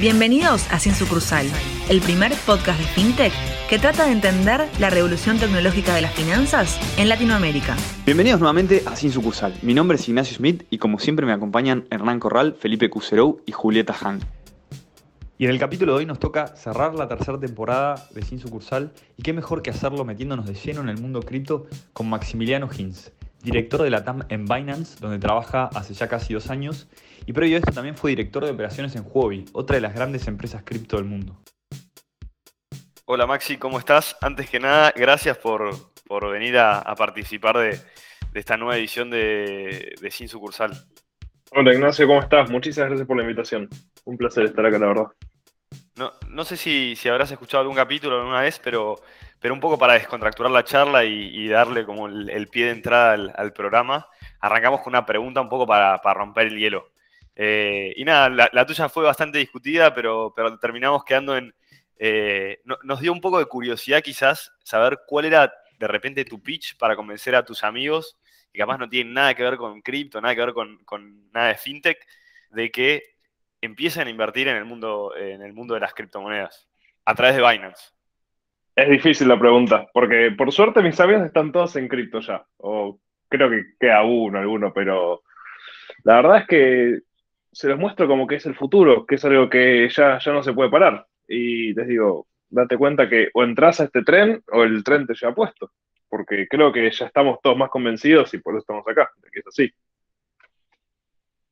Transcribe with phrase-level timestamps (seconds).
[0.00, 1.44] Bienvenidos a Sin Sucursal,
[1.90, 3.32] el primer podcast de FinTech
[3.68, 7.74] que trata de entender la revolución tecnológica de las finanzas en Latinoamérica.
[8.06, 9.52] Bienvenidos nuevamente a Sin Sucursal.
[9.60, 13.50] Mi nombre es Ignacio Smith y como siempre me acompañan Hernán Corral, Felipe Cuserou y
[13.50, 14.20] Julieta Han.
[15.36, 18.92] Y en el capítulo de hoy nos toca cerrar la tercera temporada de Sin Sucursal
[19.16, 23.10] y qué mejor que hacerlo metiéndonos de lleno en el mundo cripto con Maximiliano Hinz,
[23.42, 26.88] director de la TAM en Binance, donde trabaja hace ya casi dos años
[27.28, 30.26] y previo a esto también fue director de operaciones en Huobi, otra de las grandes
[30.28, 31.36] empresas cripto del mundo.
[33.04, 34.16] Hola Maxi, ¿cómo estás?
[34.22, 35.74] Antes que nada, gracias por,
[36.30, 37.78] venir a, participar de,
[38.32, 40.72] esta nueva edición de, Sin Sucursal.
[41.50, 42.48] Hola Ignacio, ¿cómo estás?
[42.48, 43.68] Muchísimas gracias por la invitación.
[44.06, 45.06] Un placer estar acá, la verdad.
[45.96, 49.02] No, no sé si, habrás escuchado algún capítulo alguna vez, pero,
[49.40, 53.52] pero un poco para descontracturar la charla y, darle como el, pie de entrada al,
[53.52, 54.08] programa,
[54.40, 56.90] arrancamos con una pregunta un poco para romper el hielo.
[57.40, 61.54] Eh, y nada, la, tuya fue bastante discutida, pero, pero terminamos quedando en...
[62.00, 66.76] Eh, nos dio un poco de curiosidad quizás saber cuál era de repente tu pitch
[66.76, 68.18] para convencer a tus amigos,
[68.52, 71.54] que capaz no tienen nada que ver con cripto, nada que ver con, nada de
[71.56, 71.98] fintech,
[72.50, 73.02] de que
[73.60, 76.68] empiecen a invertir en el mundo, en el mundo de las criptomonedas
[77.04, 77.97] a través de Binance.
[78.78, 83.00] Es difícil la pregunta, porque por suerte mis amigos están todos en cripto ya, o
[83.28, 85.22] creo que queda uno, alguno, pero
[86.04, 87.00] la verdad es que
[87.50, 90.44] se los muestro como que es el futuro, que es algo que ya, ya no
[90.44, 91.04] se puede parar.
[91.26, 95.14] Y les digo, date cuenta que o entras a este tren o el tren te
[95.14, 95.72] lleva puesto.
[96.08, 99.46] Porque creo que ya estamos todos más convencidos y por eso estamos acá, que es
[99.48, 99.72] así.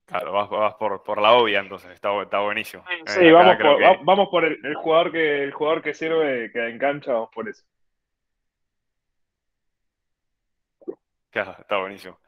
[0.06, 2.84] Claro, vas, por, la obvia entonces, está, está buenísimo.
[3.06, 7.12] Sí, eh, vamos, por, vamos por el, jugador que, el jugador que sirve, que engancha,
[7.12, 7.64] vamos por eso.
[11.30, 12.20] Claro, está buenísimo.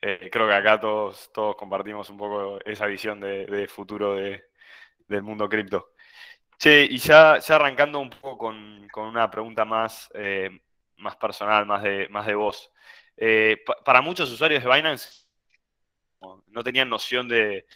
[0.00, 5.48] Eh, creo que acá todos, todos compartimos un poco esa visión de, futuro del mundo
[5.48, 5.94] cripto.
[6.56, 10.50] Che, y ya, ya arrancando un poco con, una pregunta más, eh,
[10.98, 12.72] más personal, más de, más de voz.
[13.16, 15.25] Eh, para muchos usuarios de Binance
[16.48, 17.66] no tenían noción de,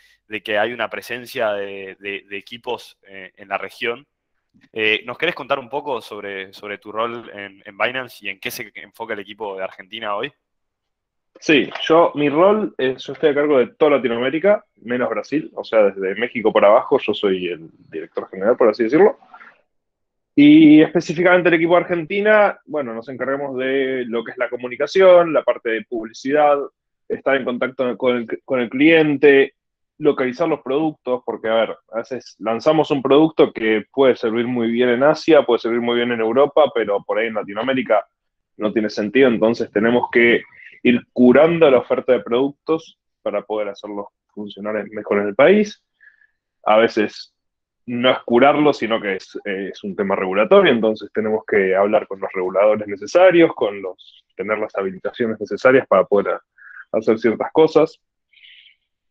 [0.45, 1.97] que hay una presencia de,
[2.31, 4.07] equipos en la región.
[5.05, 8.73] ¿Nos querés contar un poco sobre, tu rol en, en Binance y en qué se
[8.75, 10.33] enfoca el equipo de Argentina hoy?
[11.39, 15.65] Sí, yo, mi rol es, yo estoy a cargo de toda Latinoamérica, menos Brasil, o
[15.65, 19.19] sea, desde México por abajo, yo soy el director general, por así decirlo.
[20.35, 25.33] Y específicamente el equipo de Argentina, bueno, nos encargamos de lo que es la comunicación,
[25.33, 26.59] la parte de publicidad,
[27.11, 29.55] estar en contacto con el, con el cliente,
[29.99, 34.71] localizar los productos, porque, a ver, a veces lanzamos un producto que puede servir muy
[34.71, 38.07] bien en Asia, puede servir muy bien en Europa, pero por ahí en Latinoamérica
[38.57, 40.43] no tiene sentido, entonces tenemos que
[40.83, 45.83] ir curando la oferta de productos para poder hacerlos funcionar mejor en el país.
[46.65, 47.35] A veces
[47.85, 49.39] no es curarlo, sino que es,
[49.83, 54.75] un tema regulatorio, entonces tenemos que hablar con los reguladores necesarios, con los, tener las
[54.77, 56.41] habilitaciones necesarias para poder
[56.93, 58.01] hacer ciertas cosas.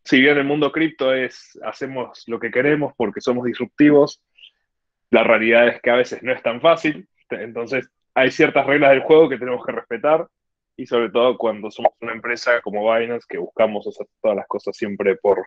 [0.03, 4.21] Si bien el mundo cripto es hacemos lo que queremos porque somos disruptivos,
[5.11, 9.01] la realidad es que a veces no es tan fácil, entonces hay ciertas reglas del
[9.01, 10.27] juego que tenemos que respetar
[10.75, 14.75] y sobre todo cuando somos una empresa como Binance que buscamos hacer todas las cosas
[14.75, 15.45] siempre por,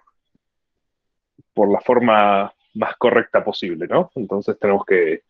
[1.54, 4.10] por la forma más correcta posible, ¿no?
[4.14, 5.22] Entonces tenemos que,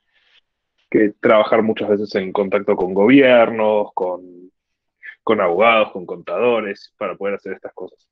[1.20, 4.50] trabajar muchas veces en contacto con gobiernos, con,
[5.22, 8.09] con abogados, con contadores, para poder hacer estas cosas.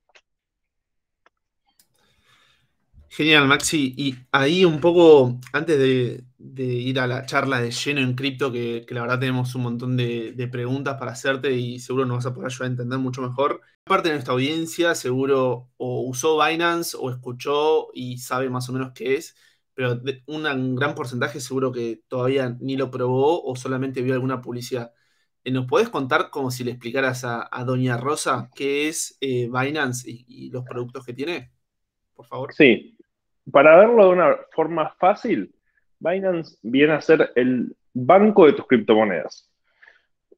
[3.13, 3.93] Genial, Maxi.
[3.97, 6.23] Y ahí un poco, antes de,
[6.63, 10.49] ir a la charla de lleno en cripto, que, la verdad tenemos un montón de,
[10.49, 13.59] preguntas para hacerte y seguro nos vas a poder ayudar a entender mucho mejor.
[13.83, 18.93] Parte de nuestra audiencia seguro o usó Binance o escuchó y sabe más o menos
[18.93, 19.35] qué es,
[19.73, 24.93] pero un gran porcentaje seguro que todavía ni lo probó o solamente vio alguna publicidad.
[25.43, 30.09] Eh, ¿Nos podés contar como si le explicaras a, Doña Rosa qué es eh, Binance
[30.09, 31.51] y, los productos que tiene?
[32.13, 32.53] Por favor.
[32.53, 32.97] Sí,
[33.51, 35.53] para verlo de una forma fácil,
[35.99, 39.49] Binance viene a ser el banco de tus criptomonedas.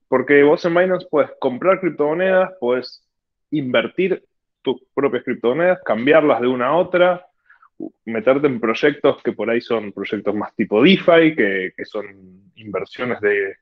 [0.08, 3.06] Porque vos en Binance puedes comprar criptomonedas, puedes
[3.52, 4.24] invertir
[4.62, 7.26] tus propias criptomonedas, cambiarlas de una a otra,
[8.06, 12.06] meterte en proyectos que por ahí son proyectos más tipo DeFi, que, son
[12.56, 13.56] inversiones de,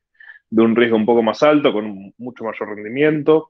[0.51, 3.50] de, un riesgo un poco más alto, con mucho mayor rendimiento.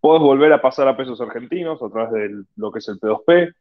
[0.00, 3.54] Puedes volver a pasar a pesos argentinos a través de lo que es el P2P.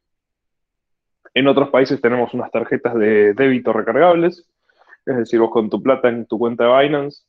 [1.35, 4.47] En otros países tenemos unas tarjetas de débito recargables,
[5.05, 7.23] es decir, vos con tu plata en tu cuenta de Binance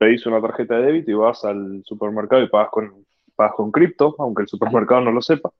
[0.00, 3.04] pedís una tarjeta de débito y vas al supermercado y pagas con,
[3.36, 5.50] pagas con cripto, aunque el supermercado no lo sepa.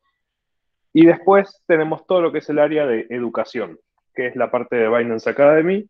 [0.95, 3.79] Y después tenemos todo lo que es el área de educación.
[4.15, 5.87] que es la parte de Binance Academy,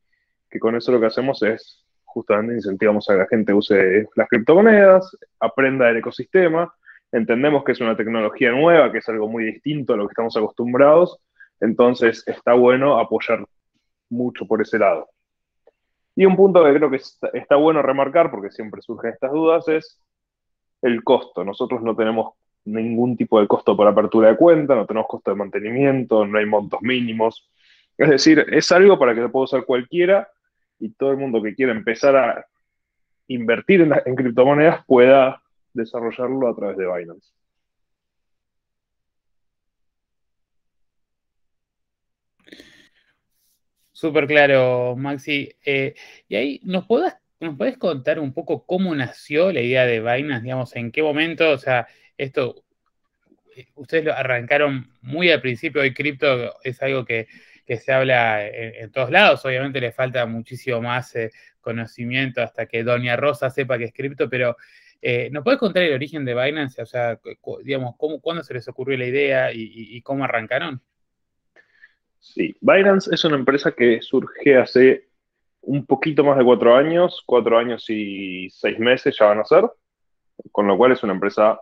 [0.51, 4.29] que con eso lo que hacemos es justamente incentivamos a que la gente use las
[4.29, 6.73] criptomonedas, aprenda del ecosistema,
[7.13, 10.37] entendemos que es una tecnología nueva, que es algo muy distinto a lo que estamos
[10.37, 11.19] acostumbrados,
[11.61, 13.45] entonces está bueno apoyar
[14.09, 15.09] mucho por ese lado.
[16.17, 17.01] Y un punto que creo que
[17.33, 20.01] está, bueno remarcar, porque siempre surgen estas dudas, es
[20.83, 21.45] el costo.
[21.45, 22.35] Nosotros no tenemos
[22.65, 26.47] ningún tipo de costo por apertura de cuenta, no tenemos costo de mantenimiento, no hay
[26.47, 27.49] montos mínimos.
[27.97, 30.29] Es decir, es algo para que lo pueda usar cualquiera
[30.81, 32.47] y todo el mundo que quiera empezar a
[33.29, 35.43] invertir en, criptomonedas pueda
[35.73, 37.33] desarrollarlo a través de Binance.
[43.93, 45.53] Súper claro, Maxi.
[45.65, 45.95] Eh,
[46.27, 50.43] y ahí, ¿nos podés, ¿nos contar un poco cómo nació la idea de Binance?
[50.43, 51.87] Digamos, en qué momento, o sea,
[52.17, 52.65] esto,
[53.55, 57.29] eh, ustedes lo arrancaron muy al principio, hoy cripto es algo que,
[57.77, 61.31] se habla en, todos lados, obviamente le falta muchísimo más eh,
[61.61, 64.57] conocimiento hasta que Doña Rosa sepa que es cripto, pero
[65.31, 66.83] ¿nos podés contar el origen de Binance?
[66.83, 67.19] O sea,
[67.65, 70.83] digamos, ¿cómo, ¿cuándo se les ocurrió la idea y cómo arrancaron?
[72.21, 75.09] Sí, Binance es una empresa que surge hace
[75.63, 79.65] un poquito más de cuatro años, cuatro años y seis meses ya van a ser,
[80.53, 81.59] con lo cual es una empresa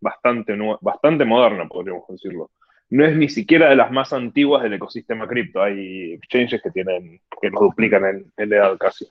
[0.00, 2.50] bastante, bastante moderna, podríamos decirlo.
[2.92, 5.62] No es ni siquiera de las más antiguas del ecosistema cripto.
[5.62, 8.04] Hay exchanges que tienen, que nos duplican
[8.36, 9.06] en, edad casi.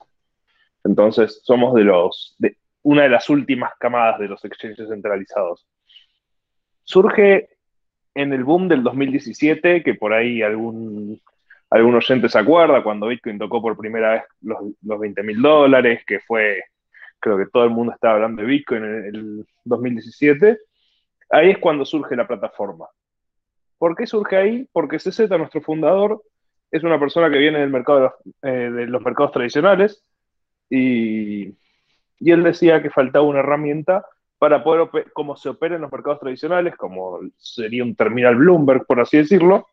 [0.84, 5.66] Entonces, somos de los, de una de las últimas camadas de los exchanges centralizados.
[6.84, 7.48] Surge
[8.14, 11.20] en el boom del 2017, que por ahí algún,
[11.68, 16.04] algún oyente se acuerda, cuando Bitcoin tocó por primera vez los, los 20 mil dólares,
[16.06, 16.62] que fue,
[17.18, 20.56] creo que todo el mundo estaba hablando de Bitcoin en el 2017,
[21.30, 22.86] ahí es cuando surge la plataforma.
[23.82, 24.68] ¿Por qué surge ahí?
[24.72, 26.22] Porque CZ, nuestro fundador,
[26.70, 30.04] es una persona que viene del mercado de los, eh, mercados tradicionales
[30.70, 31.48] y,
[32.20, 34.06] y él decía que faltaba una herramienta
[34.38, 39.00] para poder, como se opera en los mercados tradicionales, como sería un terminal Bloomberg, por
[39.00, 39.66] así decirlo,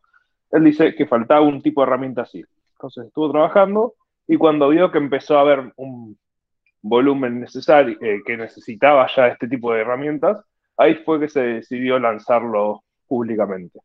[0.49, 2.43] él dice que faltaba un tipo de herramienta así.
[2.77, 3.93] Entonces estuvo trabajando
[4.27, 6.17] y cuando vio que empezó a haber un
[6.81, 10.43] volumen necesario, eh, que necesitaba ya este tipo de herramientas,
[10.77, 13.79] ahí fue que se decidió lanzarlo públicamente.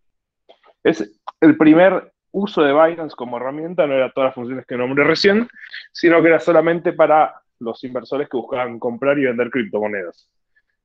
[0.85, 5.05] Es el primer uso de Binance como herramienta, no era todas las funciones que nombré
[5.05, 5.49] recién,
[5.93, 10.29] sino que era solamente para los inversores que buscaban comprar y vender criptomonedas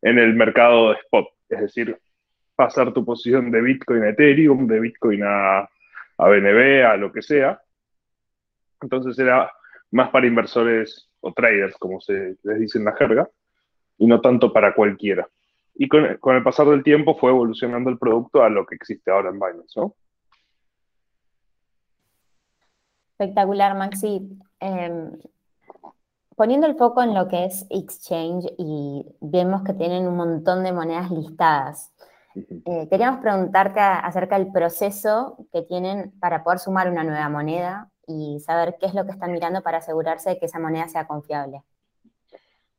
[0.02, 1.98] en el mercado de spot, es decir,
[2.56, 7.22] pasar tu posición de Bitcoin a Ethereum, de Bitcoin a, a BNB, a lo que
[7.22, 7.60] sea.
[8.82, 9.52] Entonces era
[9.92, 13.28] más para inversores o traders, como se les dice en la jerga,
[13.98, 15.28] y no tanto para cualquiera.
[15.82, 19.30] Y con, el pasar del tiempo fue evolucionando el producto a lo que existe ahora
[19.30, 19.96] en Binance, ¿no?
[23.18, 24.30] Espectacular, Maxi.
[24.60, 25.12] Em,
[26.36, 30.74] poniendo el foco en lo que es Exchange y vemos que tienen un montón de
[30.74, 31.94] monedas listadas,
[32.36, 38.42] eh, queríamos preguntarte acerca del proceso que tienen para poder sumar una nueva moneda y
[38.42, 41.64] saber qué es lo que están mirando para asegurarse de que esa moneda sea confiable.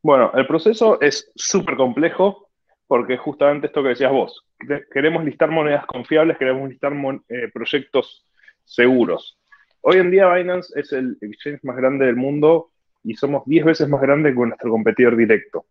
[0.03, 2.50] Bueno, el proceso es súper complejo
[2.91, 4.45] porque justamente esto que decías vos,
[4.93, 6.93] queremos listar monedas confiables, queremos listar
[7.29, 8.27] eh, proyectos
[8.65, 9.39] seguros.
[9.81, 12.73] Hoy en día Binance es el exchange más grande del mundo
[13.05, 15.67] y somos 10 veces más grandes que nuestro competidor directo.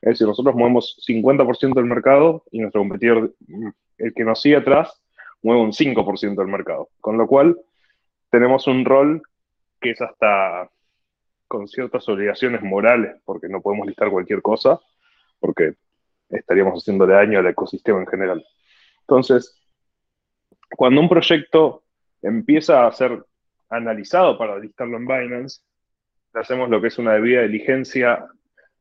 [0.00, 4.58] Es decir, nosotros movemos 50% del mercado y nuestro competidor, mm, el que nos sigue
[4.58, 5.02] atrás,
[5.42, 6.88] mueve un 5% del mercado.
[7.00, 7.58] Con lo cual,
[8.30, 9.22] tenemos un rol
[9.80, 10.70] que es hasta
[11.48, 14.78] con ciertas obligaciones morales, porque no podemos listar cualquier cosa,
[15.40, 15.74] porque
[16.30, 18.44] estaríamos haciéndole daño al ecosistema en general.
[19.00, 19.60] Entonces,
[20.76, 21.82] cuando un proyecto
[22.22, 23.24] empieza a ser
[23.68, 25.62] analizado para listarlo en Binance,
[26.34, 28.26] hacemos lo que es una debida diligencia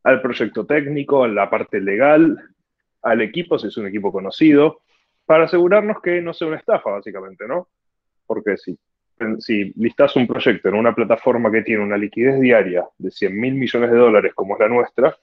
[0.04, 2.38] al proyecto técnico, a la parte legal,
[3.02, 4.82] al equipo, si es un equipo conocido,
[5.26, 7.68] para asegurarnos que no sea una estafa, básicamente, ¿no?
[8.26, 8.78] Porque si,
[9.40, 13.54] si listas un proyecto en una plataforma que tiene una liquidez diaria de 100 mil
[13.56, 15.18] millones de dólares como es la nuestra,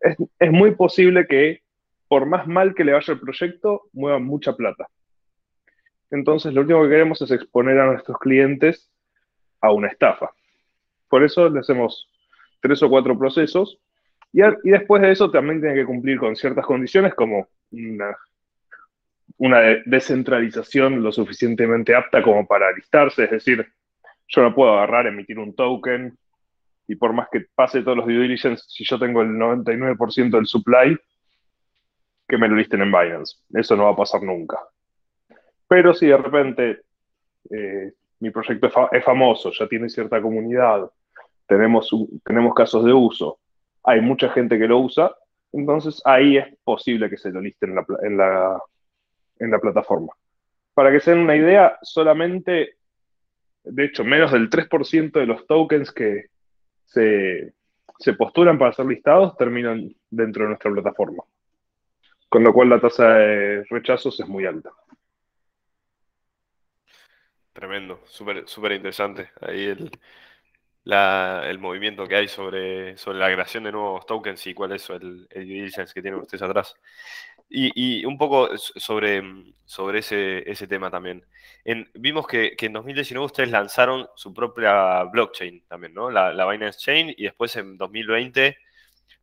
[0.00, 1.62] es, es muy posible que,
[2.10, 4.88] por más mal que le vaya el proyecto, muevan mucha plata.
[6.10, 8.90] Entonces, lo último que queremos es exponer a nuestros clientes
[9.60, 10.28] a una estafa.
[11.08, 12.10] Por eso le hacemos
[12.58, 13.78] tres o cuatro procesos.
[14.32, 21.12] Y, después de eso también tiene que cumplir con ciertas condiciones como una, descentralización lo
[21.12, 23.22] suficientemente apta como para listarse.
[23.22, 23.64] Es decir,
[24.26, 26.18] yo no puedo agarrar, emitir un token
[26.88, 30.46] y por más que pase todos los due diligence, si yo tengo el 99% del
[30.46, 30.98] supply,
[32.30, 33.38] que me lo listen en Binance.
[33.52, 34.56] Eso no va a pasar nunca.
[35.66, 36.82] Pero si de repente
[37.50, 40.88] eh, mi proyecto es, famoso, ya tiene cierta comunidad,
[41.46, 41.90] tenemos,
[42.24, 43.40] tenemos casos de uso,
[43.82, 45.12] hay mucha gente que lo usa,
[45.52, 48.62] entonces ahí es posible que se lo listen en la, en la,
[49.40, 50.12] en la plataforma.
[50.72, 52.76] Para que se den una idea, solamente,
[53.64, 56.26] de hecho, menos del 3% de los tokens que
[56.84, 57.54] se,
[57.98, 61.24] se postulan para ser listados terminan dentro de nuestra plataforma.
[62.30, 64.70] Con lo cual la tasa de rechazos es muy alta.
[67.52, 69.30] Tremendo, súper súper interesante.
[69.40, 69.90] Ahí el,
[70.84, 75.26] el movimiento que hay sobre, sobre la creación de nuevos tokens y cuál es el,
[75.30, 76.76] el due diligence que tienen ustedes atrás.
[77.52, 79.22] Y, un poco sobre,
[79.64, 81.26] sobre ese, ese tema también.
[81.94, 86.10] vimos que, en 2019 ustedes lanzaron su propia blockchain también, ¿no?
[86.10, 88.56] La, la Binance Chain y después en 2020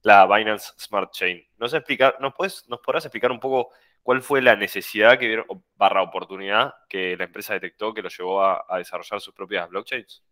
[0.04, 1.44] la Binance Smart Chain.
[1.58, 3.72] ¿Nos, explicar, ¿nos, puedes, ¿Nos podrás explicar un poco
[4.04, 8.44] cuál fue la necesidad que vieron, barra oportunidad que la empresa detectó que lo llevó
[8.44, 10.24] a, desarrollar sus propias blockchains?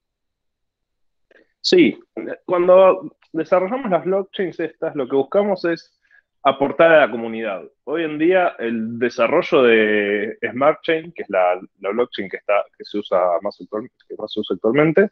[1.59, 1.99] Sí,
[2.45, 5.99] cuando desarrollamos las blockchains estas, lo que buscamos es
[6.43, 7.63] aportar a la comunidad.
[7.85, 12.85] Hoy en día el desarrollo de Smart Chain, que es la, blockchain que, está, que,
[12.85, 15.09] se usa más que más se usa actualmente,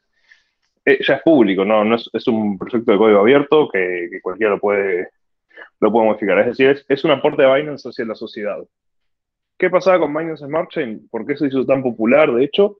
[0.85, 1.83] eh, ya es público, ¿no?
[1.83, 5.09] no es, un proyecto de código abierto que, cualquiera lo puede,
[5.79, 6.39] lo puede modificar.
[6.39, 8.57] Es decir, es, un aporte de Binance hacia la sociedad.
[9.57, 11.07] ¿Qué pasaba con Binance Smart Chain?
[11.09, 12.33] ¿Por qué se hizo tan popular?
[12.33, 12.79] De hecho,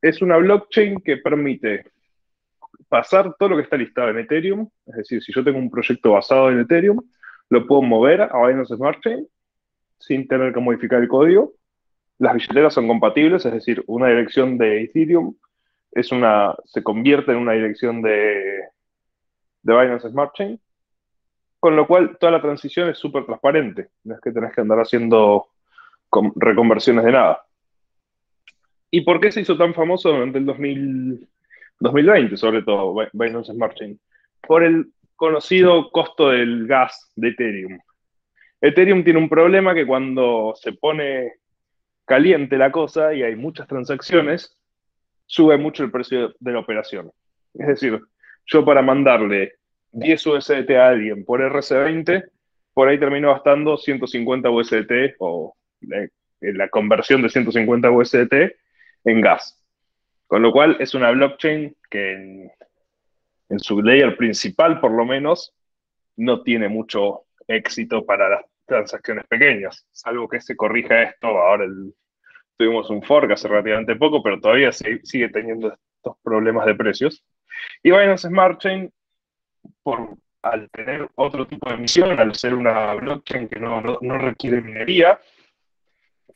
[0.00, 1.84] es una blockchain que permite
[2.88, 4.68] pasar todo lo que está listado en Ethereum.
[4.86, 7.00] Es decir, si yo tengo un proyecto basado en Ethereum,
[7.48, 9.26] lo puedo mover a Binance Smart Chain
[9.98, 11.54] sin tener que modificar el código.
[12.18, 15.34] Las billeteras son compatibles, es decir, una dirección de Ethereum
[15.96, 18.68] es una, se convierte en una dirección de,
[19.62, 20.60] de Binance Smart Chain,
[21.58, 24.78] con lo cual toda la transición es súper transparente, no es que tenés que andar
[24.78, 25.48] haciendo
[26.34, 27.42] reconversiones de nada.
[28.90, 33.98] ¿Y por qué se hizo tan famoso durante el 2020, sobre todo, Binance Smart Chain?
[34.46, 37.78] Por el conocido costo del gas de Ethereum.
[38.60, 41.32] Ethereum tiene un problema que cuando se pone
[42.04, 44.56] caliente la cosa y hay muchas transacciones,
[45.26, 47.10] sube mucho el precio de la operación.
[47.54, 48.00] Es decir,
[48.46, 49.54] yo para mandarle
[49.92, 52.28] 10 USDT a alguien por RC20,
[52.72, 55.56] por ahí termino gastando 150 USDT o
[56.40, 58.34] la conversión de 150 USDT
[59.04, 59.62] en gas.
[60.26, 62.52] Con lo cual es una blockchain que en,
[63.48, 65.54] en su layer principal, por lo menos,
[66.16, 71.28] no tiene mucho éxito para las transacciones pequeñas, salvo que se corrija esto.
[71.28, 71.66] Ahora
[72.56, 77.24] tuvimos un fork hace relativamente poco, pero todavía sigue teniendo estos problemas de precios.
[77.82, 78.92] Y Binance Smart Chain,
[80.42, 83.80] al tener otro tipo de emisión, al ser una blockchain que no,
[84.18, 85.20] requiere minería,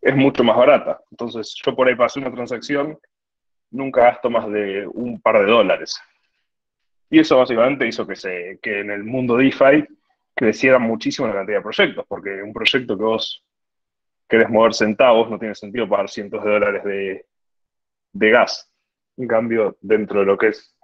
[0.01, 1.01] es mucho más barata.
[1.11, 2.99] Entonces, yo por ahí pasé una transacción,
[3.71, 6.01] nunca gasto más de un par de dólares.
[7.11, 9.87] Y eso básicamente hizo que en el mundo DeFi
[10.35, 13.45] creciera muchísimo la cantidad de proyectos, porque un proyecto que vos
[14.31, 16.85] querés mover centavos no tiene sentido pagar cientos de dólares
[18.13, 18.71] de, gas.
[19.17, 20.75] En cambio, dentro de lo que es,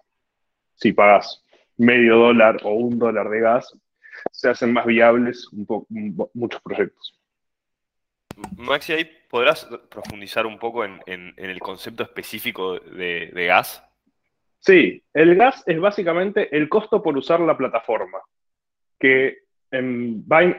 [0.74, 1.44] si pagas
[1.76, 3.72] medio dólar o un dólar de gas,
[4.32, 5.48] se hacen más viables
[6.34, 7.18] muchos proyectos.
[8.56, 13.82] Maxi, ahí podrás profundizar un poco en, el concepto específico de, gas.
[14.58, 18.18] Sí, el gas es básicamente el costo por usar la plataforma.
[18.98, 19.45] Que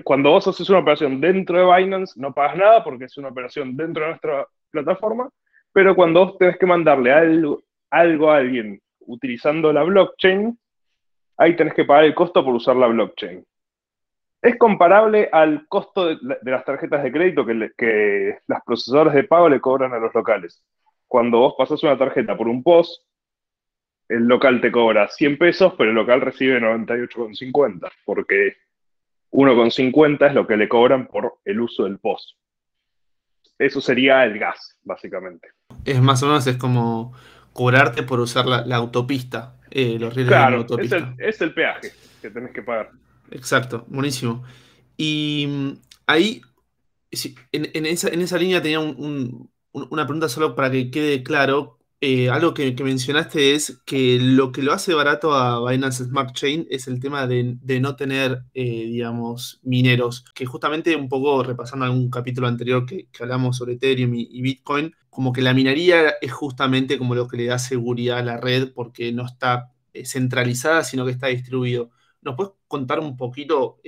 [0.04, 3.76] cuando vos haces una operación dentro de Binance, no pagas nada porque es una operación
[3.76, 5.30] dentro de nuestra plataforma,
[5.72, 7.62] pero cuando vos tenés que mandarle algo,
[8.30, 10.58] a alguien utilizando la blockchain,
[11.38, 13.46] ahí tenés que pagar el costo por usar la blockchain.
[14.42, 19.62] Es comparable al costo de, las tarjetas de crédito que, las procesadoras de pago le
[19.62, 20.64] cobran a los locales.
[21.08, 23.06] Cuando vos pasas una tarjeta por un POS,
[24.10, 28.56] el local te cobra 100 pesos, pero el local recibe 98,50, porque
[29.32, 32.38] 1,50 es lo que le cobran por el uso del POS.
[33.60, 35.50] Eso sería el gas, básicamente.
[35.84, 37.14] Es más o menos es como
[37.54, 41.16] cobrarte por usar la, autopista, eh, los rieles de la autopista.
[41.18, 41.92] Es el, peaje
[42.22, 42.92] que tenés que pagar.
[43.32, 44.44] Exacto, buenísimo.
[44.96, 45.72] Y mm,
[46.06, 46.42] ahí,
[47.52, 51.77] en, esa, línea tenía una pregunta solo para que quede claro.
[52.00, 56.68] Eh, algo que, mencionaste es que lo que lo hace barato a Binance Smart Chain
[56.70, 62.12] es el tema de, no tener, eh, digamos, mineros, que justamente un poco repasando algún
[62.12, 67.16] capítulo anterior que, hablamos sobre Ethereum y, Bitcoin, como que la minería es justamente como
[67.16, 71.12] lo que le da seguridad a la red porque no está eh, centralizada, sino que
[71.12, 71.90] está distribuido.
[72.22, 73.80] ¿Nos puedes contar un poquito,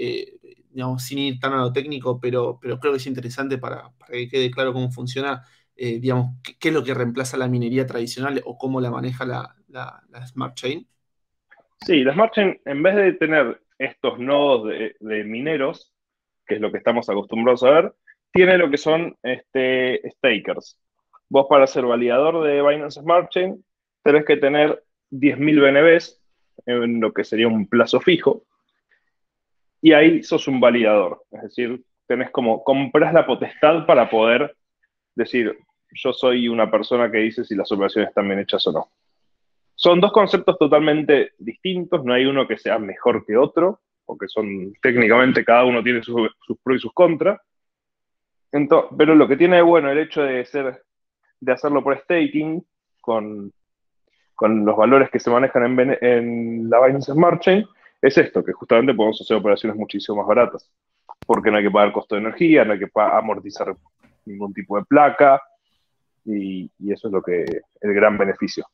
[0.72, 4.50] digamos, sin ir tan a lo técnico, pero, creo que es interesante para que quede
[4.50, 5.44] claro cómo funciona?
[5.80, 9.56] Eh, digamos, ¿qué, es lo que reemplaza la minería tradicional o cómo la maneja la,
[10.28, 10.86] Smart Chain?
[11.86, 15.94] Sí, la Smart Chain, en vez de tener estos nodos de, mineros,
[16.46, 17.94] que es lo que estamos acostumbrados a ver,
[18.34, 20.78] tiene lo que son este, stakers.
[21.30, 23.64] Vos para ser validador de Binance Smart Chain
[24.04, 26.22] tenés que tener 10.000 BNBs
[26.66, 28.44] en lo que sería un plazo fijo,
[29.82, 34.56] y ahí sos un validador, es decir, tenés como, compras la potestad para poder
[35.16, 35.58] decir,
[35.92, 38.90] yo soy una persona que dice si las operaciones están bien hechas o no.
[39.76, 44.74] Son dos conceptos totalmente distintos, no hay uno que sea mejor que otro, porque son
[44.82, 46.30] técnicamente cada uno tiene sus,
[46.64, 47.40] pros y sus contras.
[48.98, 50.84] pero lo que tiene de bueno el hecho de ser
[51.40, 52.66] de hacerlo por staking
[53.00, 53.54] con,
[54.36, 57.66] con los valores que se manejan en, en la Binance Smart Chain
[58.02, 60.70] es esto, que justamente podemos hacer operaciones muchísimo más baratas,
[61.26, 63.76] porque no hay que pagar costo de energía, no hay que amortizar
[64.26, 65.42] ningún tipo de placa,
[66.30, 67.46] y, eso es lo que
[67.82, 68.66] el gran beneficio.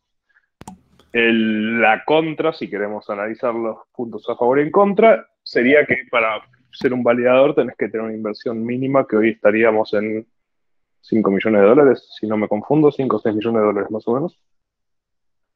[1.13, 6.41] la contra, si queremos analizar los puntos a favor y en contra, sería que para
[6.71, 10.27] ser un validador tenés que tener una inversión mínima que hoy estaríamos en
[11.01, 14.07] 5 millones de dólares, si no me confundo, 5 o 6 millones de dólares más
[14.07, 14.39] o menos.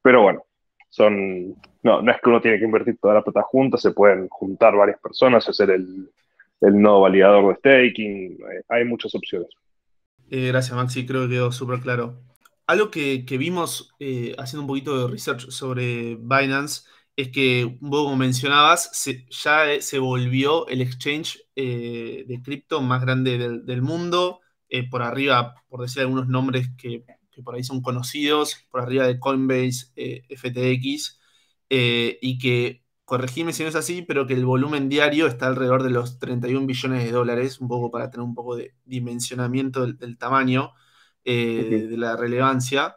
[0.02, 0.44] Pero bueno,
[0.90, 4.30] son, no, no es que uno tiene que invertir toda la plata junta, se pueden
[4.30, 6.10] juntar varias personas, hacer el,
[6.62, 9.50] el nodo validador de staking, eh, hay muchas opciones.
[10.30, 12.22] Eh, gracias Maxi, creo que quedó súper claro.
[12.68, 16.84] Algo que, vimos eh, haciendo un poquito de research sobre Binance
[17.16, 18.92] es que, vos como mencionabas,
[19.30, 24.40] ya se volvió el exchange de cripto más grande del, mundo,
[24.90, 27.04] por arriba, por decir algunos nombres que
[27.44, 31.20] por ahí son conocidos, por arriba de Coinbase, eh, FTX,
[31.70, 35.82] eh, y que, corregime si no es así, pero que el volumen diario está alrededor
[35.82, 40.18] de los 31 billones de dólares, un poco para tener un poco de dimensionamiento del,
[40.20, 40.74] tamaño,
[41.24, 42.96] eh, de la relevancia.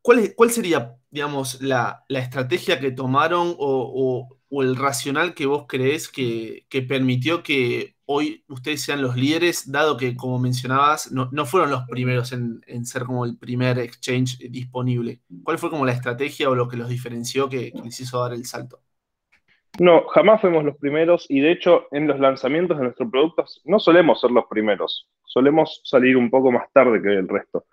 [0.00, 4.28] ¿Cuál, sería, digamos, la, estrategia que tomaron o,
[4.62, 10.16] el racional que vos creés que, permitió que hoy ustedes sean los líderes, dado que,
[10.16, 15.20] como mencionabas, no, fueron los primeros en, ser como el primer exchange disponible?
[15.42, 18.46] ¿Cuál fue como la estrategia o lo que los diferenció que, les hizo dar el
[18.46, 18.80] salto?
[19.78, 23.78] No, jamás fuimos los primeros y de hecho en los lanzamientos de nuestros productos no
[23.78, 27.66] solemos ser los primeros, solemos salir un poco más tarde que el resto.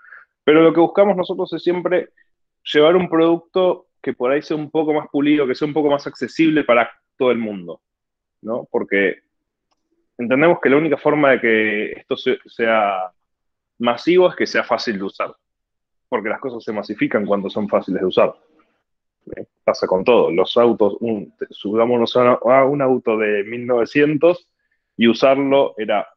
[0.43, 2.09] Pero lo que buscamos nosotros es siempre
[2.73, 5.89] llevar un producto que por ahí sea un poco más pulido, que sea un poco
[5.89, 7.81] más accesible para todo el mundo,
[8.41, 8.67] ¿no?
[8.69, 9.21] Porque
[10.17, 13.11] entendemos que la única forma de que esto sea
[13.79, 15.33] masivo es que sea fácil de usar,
[16.09, 18.33] porque las cosas se masifican cuando son fáciles de usar.
[19.35, 19.45] ¿Eh?
[19.63, 20.31] Pasa con todo.
[20.31, 20.97] Los autos,
[21.49, 24.49] subámonos a un auto de 1900
[24.97, 26.07] y usarlo era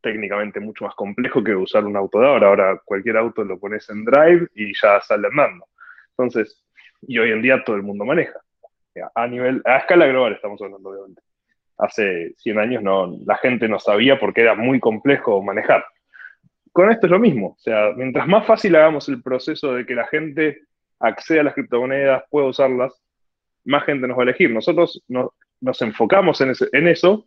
[0.00, 2.48] técnicamente mucho más complejo que usar un auto de ahora.
[2.48, 5.66] Ahora cualquier auto lo pones en drive y ya sale andando.
[6.10, 6.64] Entonces,
[7.02, 8.40] y hoy en día todo el mundo maneja.
[9.14, 11.22] A nivel, a escala global estamos hablando, obviamente.
[11.80, 15.84] Hace 100 años no, la gente no sabía porque era muy complejo manejar.
[16.72, 17.48] Con esto es lo mismo.
[17.48, 20.62] O sea, mientras más fácil hagamos el proceso de que la gente
[21.00, 23.02] acceda a las criptomonedas, pueda usarlas,
[23.64, 24.50] más gente nos va a elegir.
[24.50, 27.26] Nosotros nos enfocamos en, eso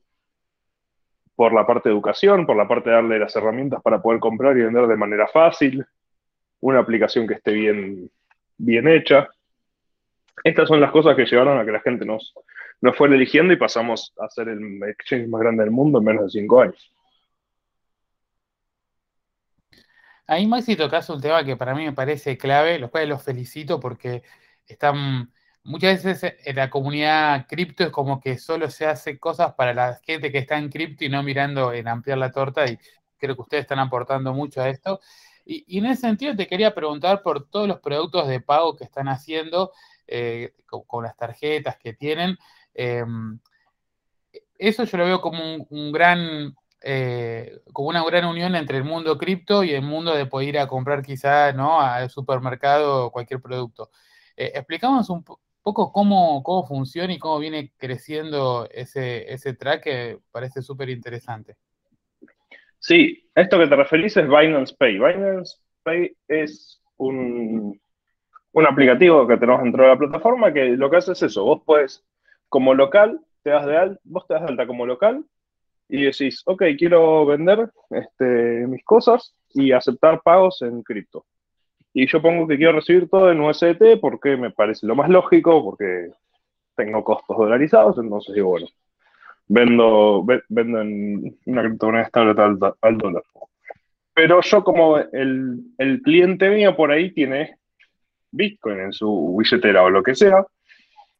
[1.35, 4.57] por la parte de educación, por la parte de darle las herramientas para poder comprar
[4.57, 5.85] y vender de manera fácil,
[6.59, 8.09] una aplicación que esté bien,
[8.57, 9.27] bien hecha.
[10.43, 12.33] Estas son las cosas que llevaron a que la gente nos,
[12.83, 16.25] nos fuera eligiendo y pasamos a ser el exchange más grande del mundo en menos
[16.25, 16.91] de cinco años.
[20.27, 23.79] Ahí, Maxi, tocas un tema que para mí me parece clave, los cuales los felicito
[23.79, 24.23] porque
[24.67, 25.31] están
[25.63, 30.01] muchas veces en la comunidad cripto es como que solo se hace cosas para la
[30.03, 32.77] gente que está en cripto y no mirando en ampliar la torta y
[33.17, 34.99] creo que ustedes están aportando mucho a esto.
[35.45, 39.07] Y, en ese sentido te quería preguntar por todos los productos de pago que están
[39.07, 39.71] haciendo
[40.05, 42.37] eh, con, las tarjetas que tienen.
[42.73, 43.39] Em,
[44.57, 49.17] eso yo lo veo como un, gran eh, como una gran unión entre el mundo
[49.17, 51.79] cripto y el mundo de poder ir a comprar quizá ¿no?
[51.81, 53.89] al supermercado cualquier producto.
[54.35, 55.23] explicamos un,
[55.63, 61.55] poco cómo, cómo funciona y cómo viene creciendo ese, ese track que parece súper interesante.
[62.79, 64.99] Sí, esto que te referís es Binance Pay.
[64.99, 67.79] Binance Pay es un,
[68.51, 71.45] un aplicativo que tenemos dentro de la plataforma que lo que hace es eso.
[71.45, 72.03] Vos puedes,
[72.53, 75.25] como local, te das de alta, vos te das de alta como local
[75.89, 81.25] y decís, ok, quiero vender este, mis cosas y aceptar pagos en cripto
[81.95, 85.63] y yo pongo que quiero recibir todo en USDT porque me parece lo más lógico,
[85.63, 86.11] porque
[86.75, 88.67] tengo costos dolarizados, entonces digo, bueno,
[89.47, 92.39] vendo, vendo en una criptomoneda estable
[92.81, 93.23] al, dólar.
[94.13, 97.57] Pero yo como el, el cliente mío por ahí tiene
[98.29, 100.45] Bitcoin en su billetera o lo que sea,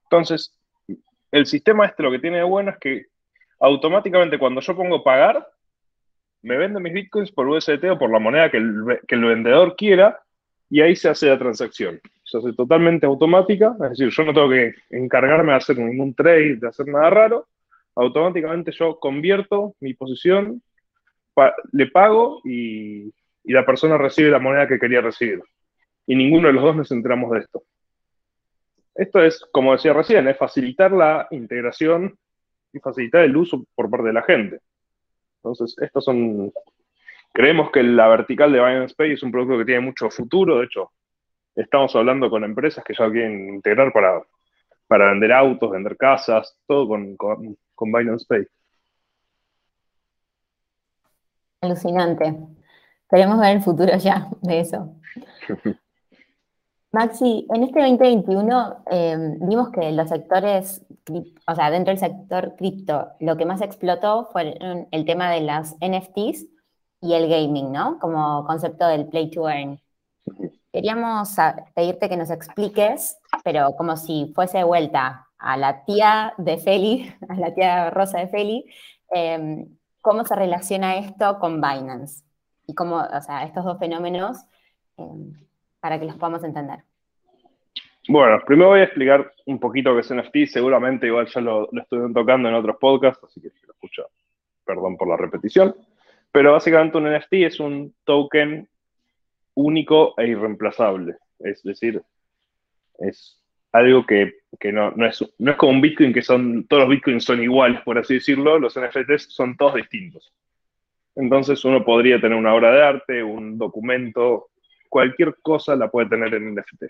[0.03, 0.55] entonces
[1.33, 3.07] el sistema este lo que tiene de bueno es que
[3.59, 5.47] automáticamente cuando yo pongo pagar,
[6.43, 10.21] me vende mis bitcoins por USDT o por la moneda que el, vendedor quiera
[10.69, 11.99] y ahí se hace la transacción.
[12.23, 16.57] Se hace totalmente automática, es decir, yo no tengo que encargarme de hacer ningún trade,
[16.57, 17.47] de hacer nada raro.
[17.95, 20.61] Automáticamente yo convierto mi posición,
[21.71, 23.11] le pago y,
[23.43, 25.41] y la persona recibe la moneda que quería recibir.
[26.05, 27.63] Y ninguno de los dos nos enteramos de esto.
[28.95, 32.17] Esto es, como decía recién, es facilitar la integración
[32.71, 34.59] y facilitar el uso por parte de la gente.
[35.37, 36.51] Entonces, estos son.
[37.31, 40.59] Creemos que la vertical de Binance Pay es un producto que tiene mucho futuro.
[40.59, 40.91] De hecho,
[41.55, 44.21] estamos hablando con empresas que ya quieren integrar para,
[44.87, 48.45] para vender autos, vender casas, todo con, con, con Binance Pay.
[51.61, 52.35] Alucinante.
[53.09, 54.95] Queremos ver el futuro ya de eso.
[56.93, 60.85] Maxi, en este 2021 em, vimos que los sectores,
[61.47, 64.55] o sea, dentro del sector cripto, lo que más explotó fue
[64.91, 66.45] el tema de las NFTs
[67.01, 67.97] y el gaming, ¿no?
[67.99, 69.81] Como concepto del play to earn.
[70.71, 71.35] Queríamos
[71.73, 77.11] pedirte que nos expliques, pero como si fuese de vuelta a la tía de Feli,
[77.27, 78.65] a la tía Rosa de Feli,
[79.09, 79.67] em,
[79.99, 82.23] cómo se relaciona esto con Binance
[82.67, 84.37] y cómo, o sea, estos dos fenómenos
[84.97, 85.33] em,
[85.83, 86.79] para que los podamos entender.
[88.07, 92.13] Bueno, primero voy a explicar un poquito qué es NFT, seguramente igual ya lo, estuvieron
[92.13, 94.07] tocando en otros podcasts, así que si lo escucho,
[94.63, 95.75] perdón por la repetición.
[96.31, 98.65] Pero básicamente un NFT es un token
[99.55, 101.17] único e irreemplazable.
[101.39, 102.01] Es decir,
[102.99, 103.41] es
[103.73, 104.35] algo que,
[104.71, 107.81] no, no, es, no es como un Bitcoin, que son todos los Bitcoins son iguales,
[107.81, 110.33] por así decirlo, los NFTs son todos distintos.
[111.13, 114.47] Entonces uno podría tener una obra de arte, un documento,
[114.93, 116.83] cualquier cosa la puede tener en NFT.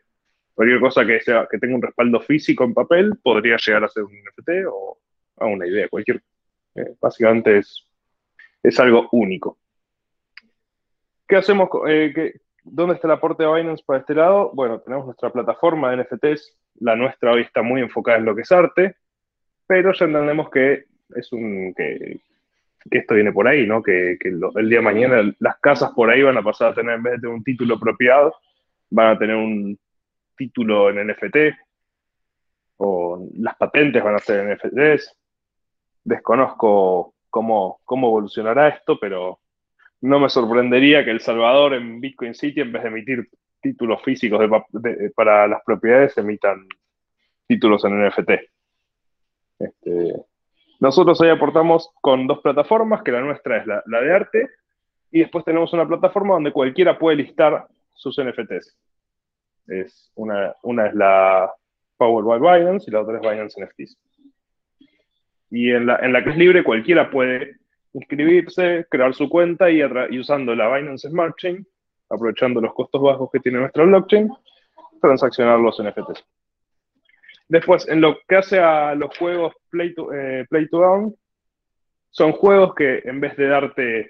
[0.54, 4.04] Cualquier cosa que, sea, que tenga un respaldo físico en papel podría llegar a ser
[4.04, 4.98] un NFT o
[5.38, 6.22] a una idea, cualquier.
[6.76, 7.88] Eh, básicamente es,
[8.62, 9.58] es algo único.
[11.26, 11.70] ¿Qué hacemos?
[11.88, 12.34] Eh,
[12.66, 14.52] ¿Dónde está el aporte de Binance para este lado?
[14.54, 16.58] Bueno, tenemos nuestra plataforma de NFTs.
[16.82, 18.98] La nuestra hoy está muy enfocada en lo que es arte,
[19.66, 20.84] pero ya entendemos que
[21.16, 22.20] es un, que,
[22.90, 23.82] que esto viene por ahí, ¿no?
[23.82, 27.04] Que, el día de mañana las casas por ahí van a pasar a tener, en
[27.04, 28.36] vez de tener un título apropiado,
[28.90, 29.78] van a tener un
[30.36, 31.38] título en NFT,
[32.78, 35.16] o las patentes van a ser NFTs.
[36.04, 39.40] Desconozco cómo, cómo evolucionará esto, pero
[40.02, 43.30] no me sorprendería que El Salvador en Bitcoin City, en vez de emitir
[43.62, 44.42] títulos físicos
[45.16, 46.68] para las propiedades, emitan
[47.48, 48.32] títulos en NFT.
[49.60, 50.14] Este,
[50.84, 54.50] nosotros hoy aportamos con dos plataformas, que la nuestra es la, de arte,
[55.12, 58.78] y después tenemos una plataforma donde cualquiera puede listar sus NFTs.
[59.68, 61.50] Es una, una es la
[61.96, 63.98] Power by Binance y la otra es Binance NFTs.
[65.52, 67.56] Y en la, en la que es libre, cualquiera puede
[67.94, 71.66] inscribirse, crear su cuenta y, y usando la Binance Smart Chain,
[72.10, 74.30] aprovechando los costos bajos que tiene nuestra blockchain,
[75.00, 76.26] transaccionar los NFTs.
[77.54, 81.14] Después, en lo que hace a los juegos Play to, eh, play to Earn,
[82.10, 84.10] son juegos que en vez de darte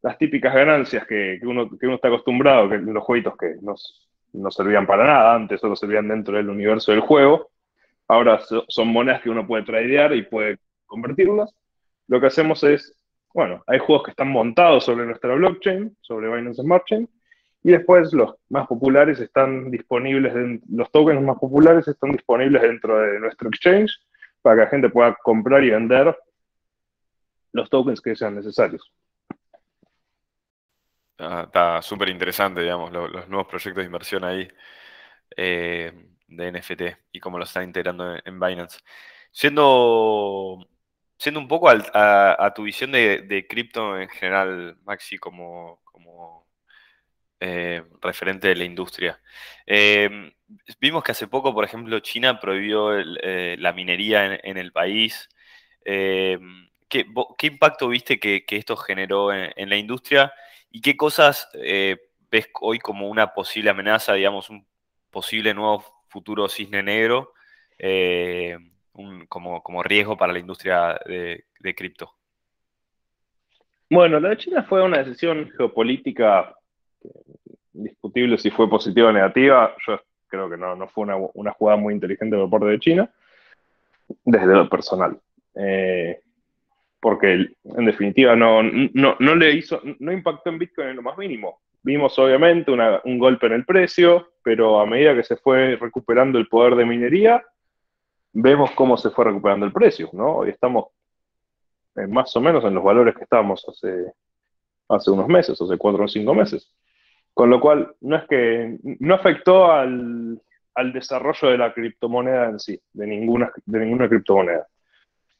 [0.00, 5.34] las típicas ganancias que, uno, está acostumbrado, que los jueguitos que no servían para nada,
[5.34, 7.50] antes solo servían dentro del universo del juego,
[8.08, 10.56] ahora son monedas que uno puede tradear y puede
[10.86, 11.54] convertirlas.
[12.08, 12.96] Lo que hacemos es,
[13.34, 17.06] bueno, hay juegos que están montados sobre nuestra blockchain, sobre Binance Smart Chain,
[17.64, 23.20] y después los más populares están disponibles, los tokens más populares están disponibles dentro de
[23.20, 24.00] nuestro exchange
[24.40, 26.16] para que la gente pueda comprar y vender
[27.52, 28.90] los tokens que sean necesarios.
[31.18, 34.48] Ah, está súper interesante, digamos, los nuevos proyectos de inversión ahí
[35.36, 35.92] eh,
[36.26, 38.80] de NFT y cómo lo están integrando en, Binance.
[39.30, 40.66] Siendo,
[41.16, 45.80] siendo un poco a, tu visión de, cripto en general, Maxi, como
[47.44, 49.20] eh, referente de la industria.
[49.66, 50.32] Em,
[50.80, 55.28] vimos que hace poco, por ejemplo, China prohibió eh, la minería en, el país.
[55.84, 57.04] Em, ¿qué,
[57.42, 60.32] impacto viste que, esto generó en la industria?
[60.70, 61.96] ¿Y qué cosas eh,
[62.30, 64.64] ves hoy como una posible amenaza, digamos, un
[65.10, 67.32] posible nuevo futuro cisne negro,
[69.28, 72.14] como, riesgo para la industria de, cripto?
[73.90, 76.54] Bueno, la de China fue una decisión geopolítica
[77.72, 79.74] discutible si fue positiva o negativa.
[79.86, 83.10] Yo creo que no, fue una, jugada muy inteligente por parte de China,
[84.24, 85.18] desde lo personal.
[85.54, 86.20] Eh,
[87.00, 91.60] porque en definitiva no, no, le hizo, no impactó en Bitcoin en lo más mínimo.
[91.82, 96.46] Vimos obviamente un golpe en el precio, pero a medida que se fue recuperando el
[96.46, 97.44] poder de minería,
[98.32, 100.36] vemos cómo se fue recuperando el precio, ¿no?
[100.36, 100.86] Hoy estamos
[102.08, 104.12] más o menos en los valores que estábamos hace,
[104.88, 106.72] hace unos meses, hace cuatro o cinco meses.
[107.34, 110.40] Con lo cual, no es que no afectó al,
[110.74, 114.66] al desarrollo de la criptomoneda en sí, de ninguna, de ninguna criptomoneda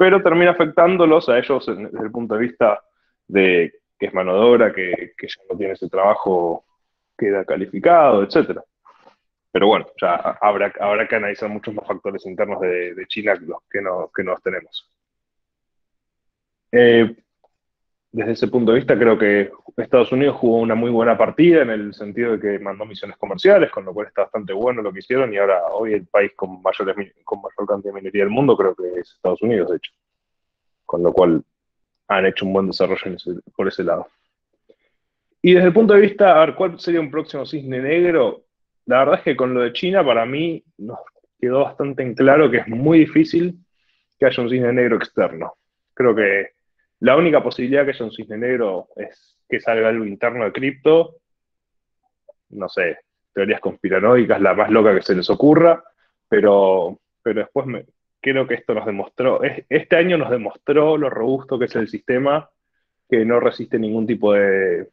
[0.02, 2.82] pero termina afectándolos a ellos desde el punto de vista
[3.28, 6.64] de que es mano de obra, que, que ya no tiene ese trabajo,
[7.16, 8.58] queda calificado, etc.
[9.52, 13.80] Pero bueno, ya habrá, habrá que analizar muchos más factores internos de, China los que,
[13.80, 14.90] no, que tenemos.
[16.72, 17.14] Eh,
[18.12, 21.70] desde ese punto de vista, creo que Estados Unidos jugó una muy buena partida en
[21.70, 24.98] el sentido de que mandó misiones comerciales, con lo cual está bastante bueno lo que
[24.98, 26.94] hicieron, y ahora hoy el país con, mayor
[27.66, 29.92] cantidad de minería del mundo creo que es Estados Unidos, de hecho.
[30.84, 31.42] Con lo cual
[32.08, 33.16] han hecho un buen desarrollo
[33.56, 34.06] por ese lado.
[35.40, 38.44] Y desde el punto de vista, a ver, ¿cuál sería un próximo cisne negro?
[38.84, 40.98] La verdad es que con lo de China, para mí, nos
[41.40, 43.56] quedó bastante en claro que es muy difícil
[44.18, 45.54] que haya un cisne negro externo.
[45.94, 46.50] Creo que
[47.02, 51.16] la única posibilidad que haya un cisne negro es que salga algo interno de cripto.
[52.50, 52.98] No sé,
[53.34, 55.82] teorías conspiranoicas, la más loca que se les ocurra,
[56.28, 57.66] pero, pero después
[58.20, 62.48] creo que esto nos demostró, este año nos demostró lo robusto que es el sistema,
[63.10, 64.88] que no resiste ningún tipo de...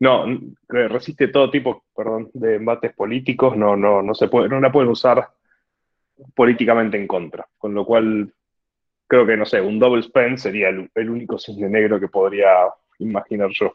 [0.00, 0.26] No,
[0.68, 4.90] resiste todo tipo, perdón, de embates políticos, no, no, no se puede, no la pueden
[4.90, 5.28] usar
[6.34, 7.46] políticamente en contra.
[7.56, 8.32] Con lo cual
[9.06, 12.48] creo que, no sé, un double spend sería el, único cisne negro que podría
[12.98, 13.74] imaginar yo.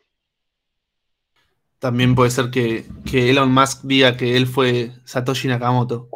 [1.80, 6.10] También puede ser que, Elon Musk diga que él fue Satoshi Nakamoto.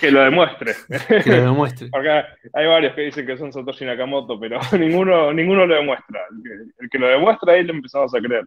[0.00, 0.74] Que lo demuestre.
[1.24, 1.88] Que lo demuestre.
[1.90, 2.08] Porque
[2.52, 6.20] hay varios que dicen que son Satoshi Nakamoto, pero ninguno, ninguno lo demuestra.
[6.78, 8.44] El que, lo demuestra, ahí le empezamos a creer.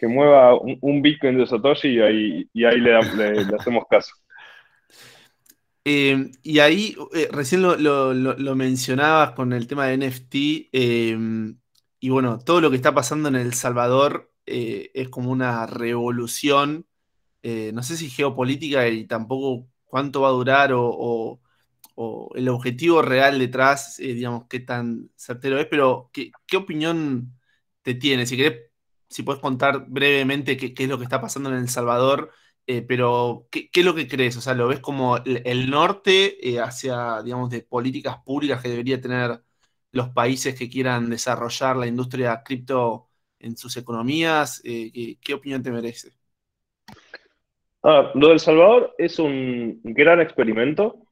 [0.00, 2.96] Que mueva un, Bitcoin de Satoshi y ahí, y ahí le
[3.56, 4.14] hacemos caso.
[5.86, 11.58] Em, y ahí, eh, recién lo, mencionabas con el tema de NFT, em,
[12.00, 16.86] y bueno, todo lo que está pasando en El Salvador eh, es como una revolución,
[17.42, 21.40] eh, no sé si geopolítica y tampoco cuánto va a durar o,
[22.34, 27.38] el objetivo real detrás, digamos, qué tan certero es, pero ¿qué, opinión
[27.82, 28.26] te tiene?
[28.26, 28.70] Si querés,
[29.08, 32.32] si puedes contar brevemente qué, qué es lo que está pasando en El Salvador
[32.66, 34.36] eh, pero, ¿qué, es lo que crees?
[34.36, 39.00] O sea, ¿lo ves como el, norte eh, hacia, digamos, de políticas públicas que debería
[39.00, 39.40] tener
[39.92, 44.62] los países que quieran desarrollar la industria cripto en sus economías?
[44.64, 46.12] Eh, ¿qué, opinión te merece?
[47.82, 51.06] Ah, lo del Salvador es un gran experimento.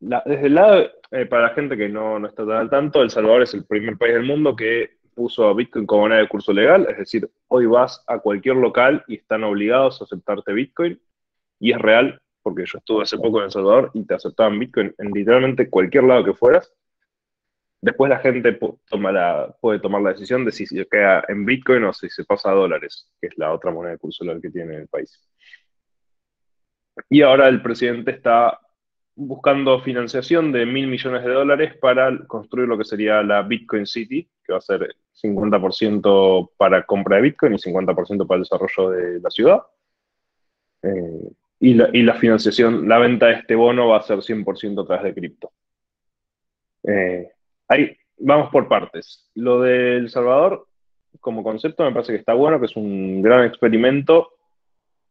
[0.00, 0.90] desde el lado,
[1.28, 3.98] para la gente que no, no está tan al tanto, El Salvador es el primer
[3.98, 7.66] país del mundo que puso a Bitcoin como moneda de curso legal, es decir, hoy
[7.66, 11.00] vas a cualquier local y están obligados a aceptarte Bitcoin,
[11.58, 14.94] y es real, porque yo estuve hace poco en El Salvador y te aceptaban Bitcoin
[14.98, 16.72] en literalmente cualquier lado que fueras.
[17.80, 21.92] Después la gente toma puede tomar la decisión de si se queda en Bitcoin o
[21.92, 24.76] si se pasa a dólares, que es la otra moneda de curso legal que tiene
[24.76, 25.20] el país.
[27.10, 28.58] Y ahora el presidente está
[29.16, 34.28] buscando financiación de mil millones de dólares para construir lo que sería la Bitcoin City,
[34.44, 39.20] que va a ser 50% para compra de Bitcoin y 50% para el desarrollo de
[39.20, 39.62] la ciudad.
[40.82, 45.04] Eh, y, la, financiación, la venta de este bono va a ser 100% a través
[45.04, 45.50] de cripto.
[46.82, 47.30] Eh,
[47.68, 49.30] ahí vamos por partes.
[49.34, 50.66] Lo de El Salvador,
[51.20, 54.32] como concepto, me parece que está bueno, que es un gran experimento.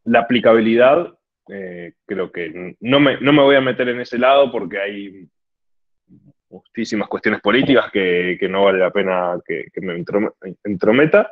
[0.03, 1.17] La aplicabilidad
[1.49, 5.27] eh, creo que no me, no me, voy a meter en ese lado porque hay
[6.49, 10.03] muchísimas cuestiones políticas que, no vale la pena que, me
[10.63, 11.31] entrometa.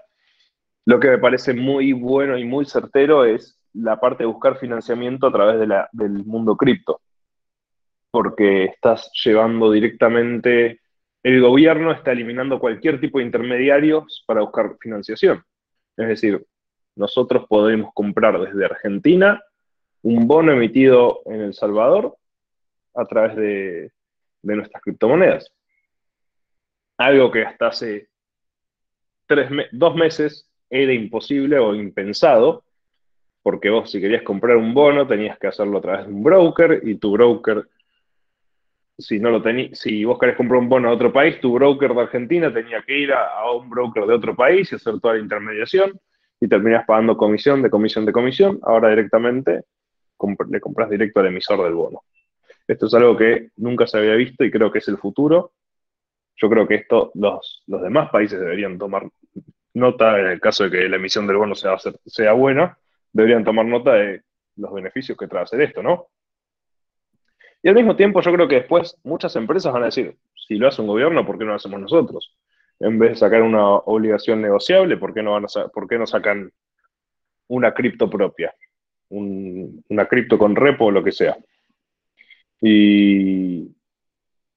[0.86, 5.28] Lo que me parece muy bueno y muy certero es la parte de buscar financiamiento
[5.28, 7.02] a través de la, del mundo cripto,
[8.10, 10.82] porque estás llevando directamente,
[11.24, 15.42] el gobierno está eliminando cualquier tipo de intermediarios para buscar financiación.
[15.96, 16.44] Es decir,
[16.96, 19.42] nosotros podemos comprar desde Argentina
[20.04, 22.16] un bono emitido en El Salvador
[22.96, 23.92] a través de,
[24.44, 25.52] nuestras criptomonedas.
[26.98, 28.10] Algo que hasta hace
[29.72, 32.64] dos meses era imposible o impensado,
[33.44, 36.82] porque vos si querías comprar un bono tenías que hacerlo a través de un broker
[36.84, 37.68] y tu broker,
[38.98, 39.42] si, no lo
[39.74, 43.00] si vos querés comprar un bono a otro país, tu broker de Argentina tenía que
[43.00, 46.00] ir a, a un broker de otro país y hacer toda la intermediación
[46.40, 48.60] y terminás pagando comisión de comisión de comisión.
[48.64, 49.64] Ahora directamente
[50.50, 52.04] le compras directo al emisor del bono.
[52.68, 55.54] Esto es algo que nunca se había visto y creo que es el futuro.
[56.36, 59.10] Yo creo que esto los, los demás países deberían tomar
[59.74, 62.78] nota, en el caso de que la emisión del bono sea, sea buena,
[63.12, 64.22] deberían tomar nota de
[64.56, 66.08] los beneficios que trae hacer esto, ¿no?
[67.64, 70.68] Y al mismo tiempo yo creo que después muchas empresas van a decir, si lo
[70.68, 72.36] hace un gobierno, ¿por qué no lo hacemos nosotros?
[72.80, 76.08] En vez de sacar una obligación negociable, ¿por qué no, van a, ¿por qué no
[76.08, 76.52] sacan
[77.48, 78.54] una cripto propia?
[79.12, 81.38] Una cripto con repo o lo que sea.
[82.62, 83.70] Y,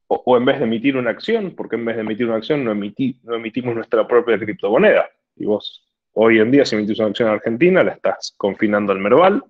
[0.07, 2.75] o, en vez de emitir una acción, porque en vez de emitir una acción no,
[2.75, 5.09] no emitimos nuestra propia criptomoneda.
[5.37, 9.01] Y vos hoy en día si emitís una acción en Argentina, la estás confinando al
[9.01, 9.43] Merval,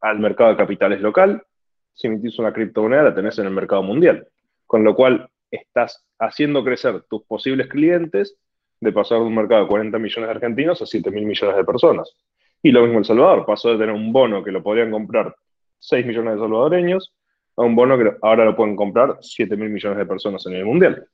[0.00, 1.42] al mercado de capitales local.
[1.92, 4.26] Si emitís una criptomoneda, la tenés en el mercado mundial.
[4.66, 8.36] Con lo cual estás haciendo crecer tus posibles clientes
[8.80, 11.64] de pasar de un mercado de 40 millones de argentinos a 7 mil millones de
[11.64, 12.14] personas.
[12.64, 15.36] Y lo mismo El Salvador, pasó de tener un bono que lo podían comprar
[15.80, 17.14] 6 millones de salvadoreños
[17.58, 20.64] a un bono que ahora lo pueden comprar 7 mil millones de personas en el
[20.64, 21.06] mundial.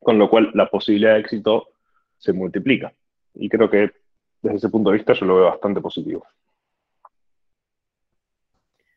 [0.00, 1.68] Con lo cual la posibilidad de éxito
[2.16, 2.94] se multiplica.
[3.34, 3.92] Y creo que
[4.40, 6.26] desde ese punto de vista yo lo veo bastante positivo.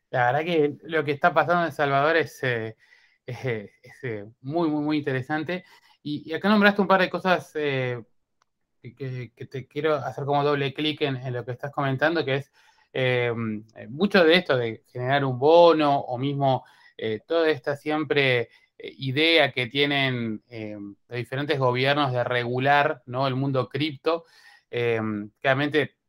[0.08, 2.76] La verdad que lo que está pasando en El Salvador es, eh,
[3.26, 5.66] eh, muy, muy, muy interesante.
[6.02, 8.02] Y, acá nombraste un par de cosas eh,
[8.80, 12.52] que, te quiero hacer como doble clic en, lo que estás comentando, que es
[13.88, 16.64] mucho de esto de generar un bono o mismo
[17.26, 20.42] toda esta siempre idea que tienen
[21.08, 23.26] los diferentes gobiernos de regular ¿no?
[23.26, 24.24] el mundo cripto.
[24.68, 26.00] claramente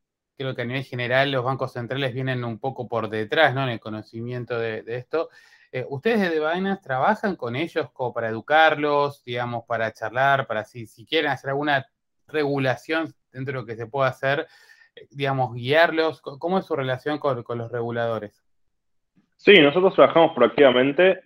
[0.42, 3.64] creo que a nivel general los bancos centrales vienen un poco por detrás, ¿no?
[3.64, 5.30] En el conocimiento de, esto.
[5.72, 10.88] Eh, ¿Ustedes desde Binance trabajan con ellos como para educarlos, digamos, para charlar, para si,
[10.88, 11.88] si quieren hacer alguna
[12.32, 14.48] regulación dentro de lo que se pueda hacer,
[14.96, 16.22] eh, digamos, guiarlos?
[16.22, 18.44] ¿Cómo es su relación con, con los reguladores?
[19.38, 21.22] Sí, nosotros trabajamos proactivamente,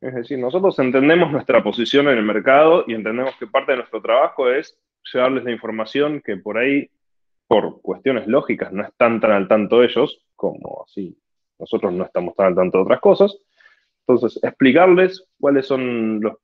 [0.00, 4.02] es decir, nosotros entendemos nuestra posición en el mercado y entendemos que parte de nuestro
[4.02, 4.76] trabajo es
[5.12, 6.90] llevarles la información que por ahí
[7.46, 11.16] por cuestiones lógicas no están tan al tanto ellos, como así
[11.58, 13.36] nosotros no estamos tan al tanto de otras cosas.
[14.06, 16.34] Entonces, explicarles cuáles son los,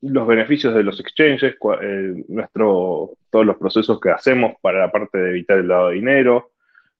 [0.00, 5.30] beneficios de los exchanges, eh, nuestro, todos los procesos que hacemos para la parte de
[5.30, 6.52] evitar el lavado de dinero,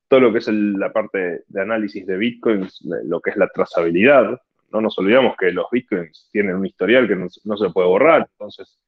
[0.09, 4.41] todo lo que es la parte de análisis de bitcoins, lo que es la trazabilidad.
[4.73, 8.29] No nos olvidamos que los bitcoins tienen un historial que no, no se puede borrar,
[8.33, 8.79] entonces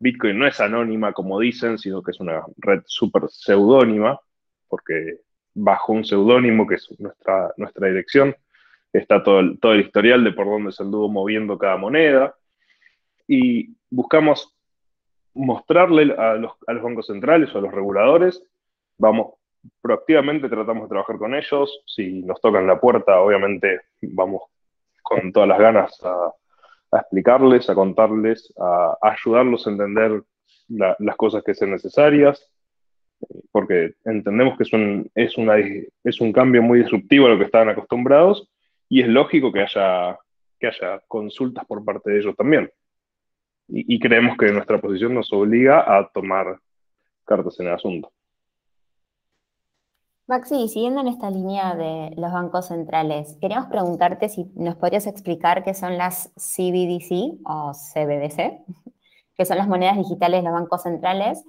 [0.00, 4.18] Bitcoin no es anónima como dicen, sino que es una red súper seudónima,
[4.66, 5.20] porque
[5.54, 8.34] bajo un seudónimo, que es nuestra, nuestra dirección,
[8.94, 12.34] está todo el, todo el historial de por dónde se anduvo moviendo cada moneda.
[13.32, 14.52] Y buscamos
[15.34, 18.42] mostrarle a los, a los bancos centrales o a los reguladores,
[18.98, 19.34] vamos,
[19.80, 24.42] proactivamente tratamos de trabajar con ellos, si nos tocan la puerta, obviamente vamos
[25.00, 26.32] con todas las ganas a,
[26.98, 30.24] explicarles, a contarles, a, ayudarlos a entender
[30.68, 32.50] las cosas que sean necesarias,
[33.52, 35.54] porque entendemos que es un, es, una,
[36.02, 38.50] es un cambio muy disruptivo a lo que estaban acostumbrados
[38.88, 40.18] y es lógico que haya,
[40.58, 42.68] que haya consultas por parte de ellos también.
[43.72, 46.58] Y, creemos que nuestra posición nos obliga a tomar
[47.24, 48.10] cartas en el asunto.
[50.26, 55.64] Maxi, siguiendo en esta línea de los bancos centrales, queríamos preguntarte si nos podrías explicar
[55.64, 58.64] qué son las CBDC o CBDC,
[59.36, 61.44] que son las monedas digitales de los bancos centrales,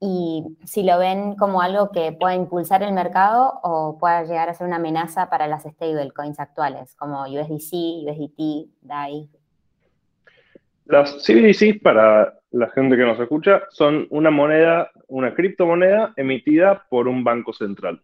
[0.00, 4.54] y si lo ven como algo que pueda impulsar el mercado o pueda llegar a
[4.54, 9.28] ser una amenaza para las stablecoins actuales, como USDC, USDT, DAI.
[10.90, 17.06] Las CBDC, para la gente que nos escucha, son una moneda, una criptomoneda emitida por
[17.06, 18.02] un banco central.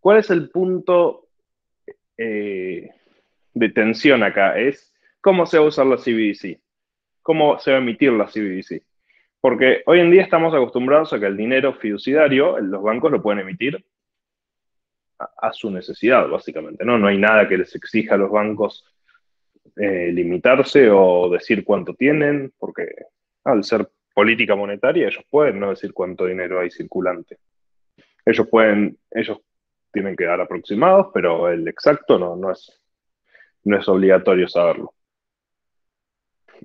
[0.00, 1.28] ¿Cuál es el punto
[2.16, 2.88] eh,
[3.52, 4.58] de tensión acá?
[4.58, 6.62] Es cómo se va a usar la CBDC,
[7.20, 8.82] cómo se va a emitir la CBDC.
[9.38, 13.40] Porque hoy en día estamos acostumbrados a que el dinero fiduciario, los bancos lo pueden
[13.40, 13.84] emitir
[15.18, 16.86] a, su necesidad, básicamente.
[16.86, 16.96] ¿no?
[16.96, 18.86] no hay nada que les exija a los bancos
[19.76, 22.86] eh, limitarse o decir cuánto tienen, porque
[23.44, 27.38] al ser política monetaria ellos pueden no decir cuánto dinero hay circulante.
[28.24, 29.38] Ellos pueden, ellos
[29.92, 32.80] tienen que dar aproximados, pero el exacto no, no, es,
[33.64, 34.92] no es obligatorio saberlo.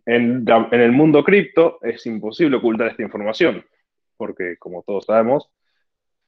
[0.06, 3.64] En, el mundo cripto es imposible ocultar esta información,
[4.18, 5.50] porque como todos sabemos,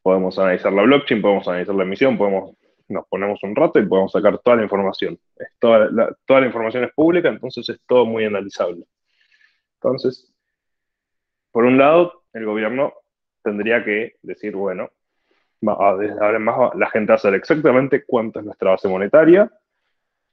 [0.01, 2.55] podemos analizar la blockchain, podemos analizar la emisión, podemos,
[2.87, 5.19] nos ponemos un rato y podemos sacar toda la información.
[5.59, 8.85] toda, la, toda la información es pública, entonces es todo muy analizable.
[9.75, 10.31] Entonces,
[11.51, 12.93] por un lado, el gobierno
[13.43, 14.89] tendría que decir, bueno,
[15.61, 19.51] desde ahora la gente va a saber exactamente cuánto es nuestra base monetaria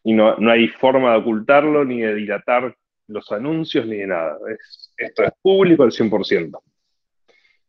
[0.05, 2.76] y no, hay forma de ocultarlo ni de dilatar
[3.09, 4.38] los anuncios ni de nada.
[4.96, 6.57] esto es público al 100%.
[6.57, 6.62] O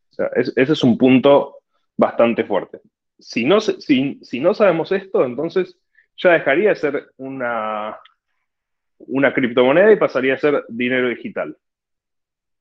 [0.09, 1.57] sea, ese es un punto
[1.97, 2.79] bastante fuerte.
[3.23, 5.79] Si no, si, si no sabemos esto, entonces
[6.17, 7.97] ya dejaría de ser una,
[8.99, 11.57] una criptomoneda y pasaría a ser dinero digital.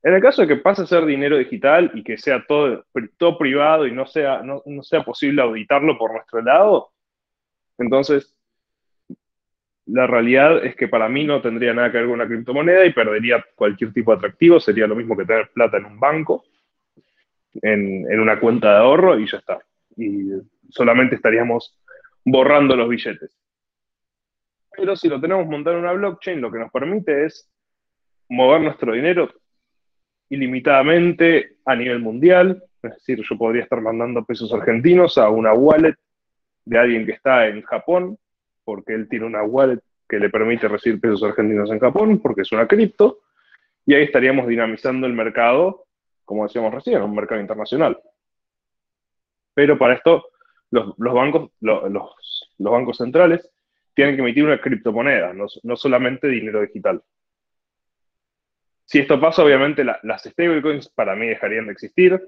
[0.05, 2.85] En el caso de que pase a ser dinero digital y que sea todo,
[3.17, 6.93] todo privado y no sea, no, sea posible auditarlo por nuestro lado,
[7.79, 8.37] entonces
[9.87, 12.93] la realidad es que para mí no tendría nada que ver con una criptomoneda y
[12.93, 14.61] perdería cualquier tipo de atractivo.
[14.61, 16.45] Sería lo mismo que tener plata en un banco,
[17.61, 19.59] en, en una cuenta de ahorro y ya está.
[20.73, 21.79] Solamente estaríamos
[22.25, 23.37] borrando los billetes.
[24.77, 27.51] Pero si lo tenemos montado en una blockchain, lo que nos permite es
[28.29, 29.31] mover nuestro dinero
[30.31, 32.62] ilimitadamente a nivel mundial.
[32.83, 35.95] Es decir, yo podría estar mandando pesos argentinos a una wallet
[36.64, 38.18] de alguien que está en Japón,
[38.64, 42.53] porque él tiene una wallet que le permite recibir pesos argentinos en Japón, porque es
[42.53, 43.20] una cripto,
[43.85, 45.85] y ahí estaríamos dinamizando el mercado,
[46.25, 47.99] como decíamos recién, un mercado internacional.
[49.55, 50.25] Pero para esto,
[50.73, 52.14] los, bancos, los,
[52.59, 53.49] bancos centrales
[53.95, 57.03] tienen que emitir una criptomoneda, no, solamente dinero digital.
[58.87, 62.20] Si esto pasa, obviamente las stablecoins para mí dejarían de existir,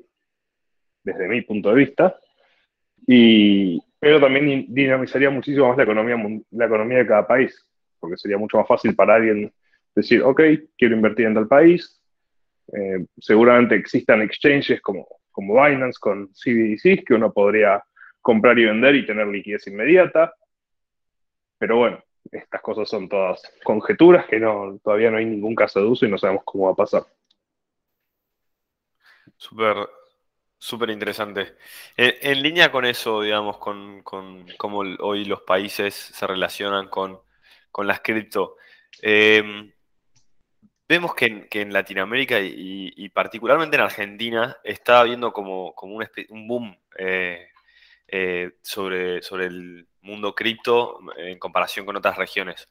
[1.03, 2.17] desde mi punto de vista,
[3.07, 6.17] y, pero también dinamizaría muchísimo más la economía,
[6.51, 7.67] la economía de cada país,
[7.99, 9.53] porque sería mucho más fácil para alguien
[9.95, 10.41] decir, ok,
[10.77, 12.01] quiero invertir en tal país,
[12.73, 17.83] eh, seguramente existan exchanges como, como Binance con CBDCs que uno podría
[18.25, 20.35] comprar y vender y tener liquidez inmediata.
[21.59, 22.03] Pero bueno,
[22.33, 26.11] estas cosas son todas conjeturas que no, todavía no hay ningún caso de uso y
[26.11, 27.03] no sabemos cómo va a pasar.
[29.37, 29.77] Súper,
[30.57, 31.55] súper interesante.
[31.99, 37.21] En, línea con eso, digamos, con, cómo hoy los países se relacionan con,
[37.77, 38.57] las cripto,
[39.03, 39.71] em,
[40.89, 47.49] vemos que en, Latinoamérica y, particularmente en Argentina está habiendo como, un, boom eh,
[48.09, 52.69] eh, sobre, sobre el mundo cripto en comparación con otras regiones.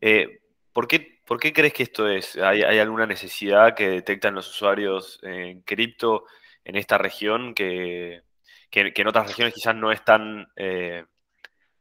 [0.00, 0.40] Eh,
[0.72, 2.36] ¿por, qué, ¿por, qué, crees que esto es?
[2.36, 6.24] ¿Hay, alguna necesidad que detectan los usuarios en cripto
[6.64, 8.22] en esta región que,
[8.70, 11.04] en otras regiones quizás no es tan, eh,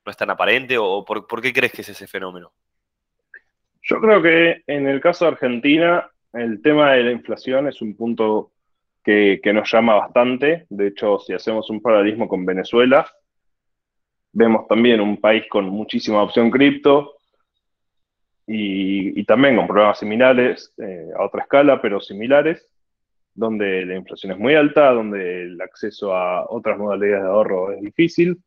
[0.05, 0.77] no es tan aparente?
[0.77, 2.53] ¿O por, por qué crees que es ese fenómeno?
[3.81, 7.95] Yo creo que en el caso de Argentina, el tema de la inflación es un
[7.95, 8.51] punto
[9.05, 10.65] que, nos llama bastante.
[10.69, 13.07] De hecho, si hacemos un paralelismo con Venezuela,
[14.37, 17.13] Vemos también un país con muchísima opción cripto
[18.45, 22.67] y, también con problemas similares, eh, a otra escala, pero similares,
[23.33, 27.81] donde la inflación es muy alta, donde el acceso a otras modalidades de ahorro es
[27.81, 28.37] difícil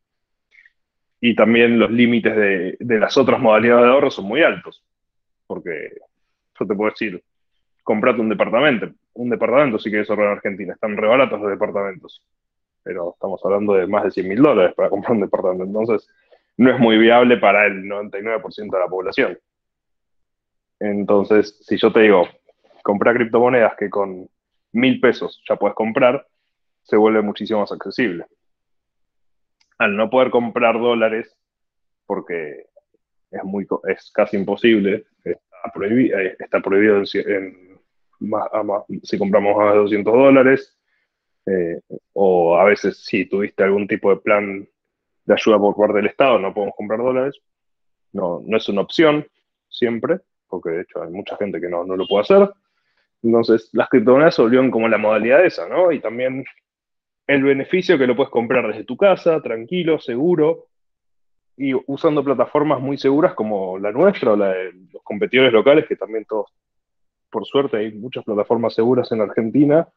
[1.19, 4.85] y también los límites de, de las otras modalidades de ahorro son muy altos.
[5.47, 5.93] Porque
[6.59, 7.23] yo te puedo decir,
[7.81, 12.21] comprate un departamento, un departamento si quieres ahorrar en Argentina, están re baratos los departamentos
[12.83, 15.63] pero estamos hablando de más de 100 mil dólares para comprar un departamento.
[15.63, 16.09] Entonces,
[16.57, 19.39] no es muy viable para el 99% de la población.
[20.79, 22.27] Entonces, si yo te digo,
[22.83, 24.29] comprar criptomonedas que con
[24.71, 26.25] mil pesos ya puedes comprar,
[26.83, 28.25] se vuelve muchísimo más accesible.
[29.77, 31.35] Al no poder comprar dólares,
[32.05, 32.65] porque
[33.31, 37.03] es, muy, es casi imposible, está, prohibido, eh, está prohibido
[39.03, 40.77] si compramos más de 200 dólares,
[41.45, 41.79] eh,
[42.13, 44.67] o a veces si tuviste algún tipo de plan
[45.25, 47.39] de ayuda por parte del Estado, no podemos comprar dólares.
[48.11, 49.25] No, no es una opción
[49.69, 52.49] siempre, porque de hecho hay mucha gente que no, no lo puede hacer.
[53.21, 55.91] Entonces, las criptomonedas se volvieron como la modalidad esa, ¿no?
[55.91, 56.43] Y también
[57.27, 60.67] el beneficio que lo puedes comprar desde tu casa, tranquilo, seguro,
[61.57, 65.97] y usando plataformas muy seguras como la nuestra o la de los competidores locales, que
[65.97, 66.51] también todos,
[67.29, 69.87] por suerte, hay muchas plataformas seguras en Argentina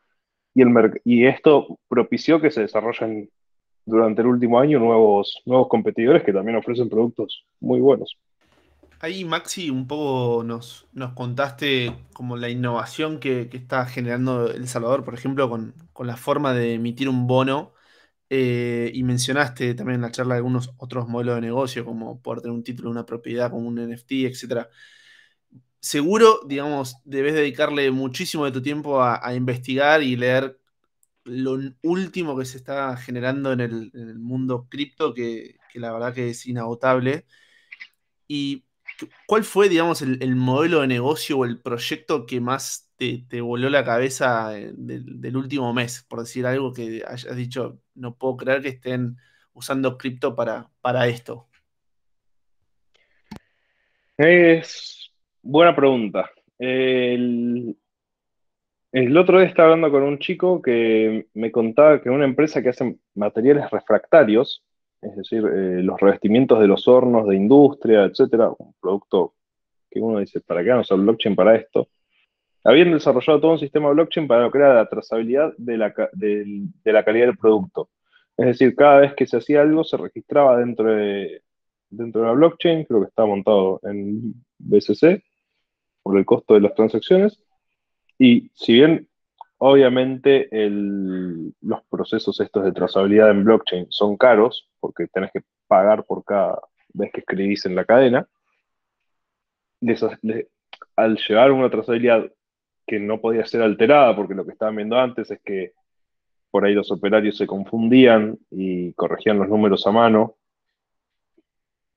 [0.55, 3.31] y, el y esto propició que se desarrollen
[3.85, 8.17] durante el último año nuevos, nuevos competidores que también ofrecen productos muy buenos.
[9.01, 15.05] Ahí, Maxi, un poco nos, nos contaste como la innovación que, está generando El Salvador,
[15.05, 17.73] por ejemplo, con, la forma de emitir un bono.
[18.35, 22.57] Eh, y mencionaste también en la charla algunos otros modelos de negocio, como poder tener
[22.57, 24.71] un título, una propiedad, como un NFT, etcétera
[25.83, 30.59] seguro, digamos, debes dedicarle muchísimo de tu tiempo a, investigar y leer
[31.25, 36.47] lo último que se está generando en el, mundo cripto, que, la verdad que es
[36.47, 37.27] inagotable.
[38.29, 38.65] ¿Y
[39.27, 43.85] cuál fue, digamos, el, modelo de negocio o el proyecto que más te, voló la
[43.85, 46.05] cabeza eh, del, último mes?
[46.09, 49.17] Por decir algo que hayas dicho, no puedo creer que estén
[49.53, 51.49] usando cripto para, para esto.
[54.17, 55.02] Es
[55.43, 56.31] Buena pregunta.
[56.59, 57.77] El,
[59.17, 62.97] otro día estaba hablando con un chico que me contaba que una empresa que hace
[63.15, 64.65] materiales refractarios,
[65.01, 69.35] es decir, eh, los revestimientos de los hornos de industria, etcétera, un producto
[69.91, 71.89] que uno dice, ¿para qué vamos a blockchain para esto?
[72.65, 77.27] Habían desarrollado todo un sistema blockchain para crear la trazabilidad de la, de la calidad
[77.27, 77.91] del producto.
[78.37, 81.43] Es decir, cada vez que se hacía algo se registraba dentro de,
[81.91, 85.23] dentro de la blockchain, creo que está montado en BSC,
[86.03, 87.43] por el costo de las transacciones.
[88.19, 89.09] Y si bien
[89.59, 96.25] obviamente los procesos estos de trazabilidad en blockchain son caros, porque tenés que pagar por
[96.25, 96.61] cada
[96.93, 98.27] vez que escribís en la cadena,
[100.97, 102.31] al llevar una trazabilidad
[102.87, 105.73] que no podía ser alterada, porque lo que estaban viendo antes es que
[106.51, 110.37] por ahí los operarios se confundían y corregían los números a mano,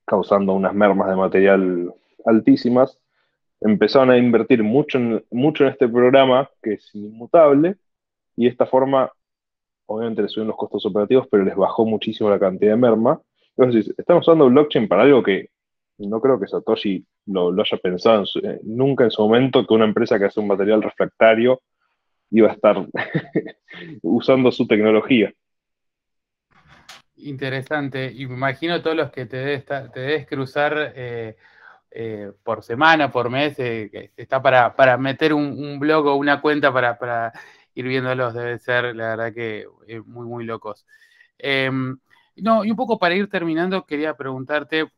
[0.04, 1.94] causando unas mermas de material
[2.24, 2.98] altísimas,
[3.60, 7.76] empezaron a invertir mucho en, mucho en este programa, que es inmutable,
[8.36, 9.10] y de esta forma,
[9.86, 13.20] obviamente les subieron los costos operativos, pero les bajó muchísimo la cantidad de merma.
[13.56, 15.48] Entonces, estamos usando blockchain para algo que
[15.98, 20.18] no creo que Satoshi lo, haya pensado eh, nunca en su momento, que una empresa
[20.18, 21.62] que hace un material refractario
[22.30, 22.86] iba a estar
[24.02, 25.32] usando su tecnología.
[27.16, 28.12] Interesante.
[28.12, 31.36] Y me imagino todos los que te debes cruzar eh,
[31.98, 36.70] eh, por semana, por mes, eh, está para, para meter un, blog o una cuenta
[36.70, 37.32] para,
[37.74, 40.84] ir viéndolos, debe ser, la verdad que eh, muy, muy locos.
[41.38, 41.98] Em,
[42.36, 44.92] no, y un poco para ir terminando, quería preguntarte,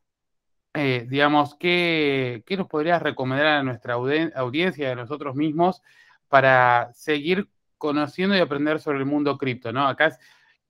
[0.74, 5.82] digamos, ¿qué, ¿qué, nos podrías recomendar a nuestra audiencia, a nosotros mismos,
[6.28, 9.86] para seguir conociendo y aprender sobre el mundo cripto, ¿no?
[9.86, 10.18] Acá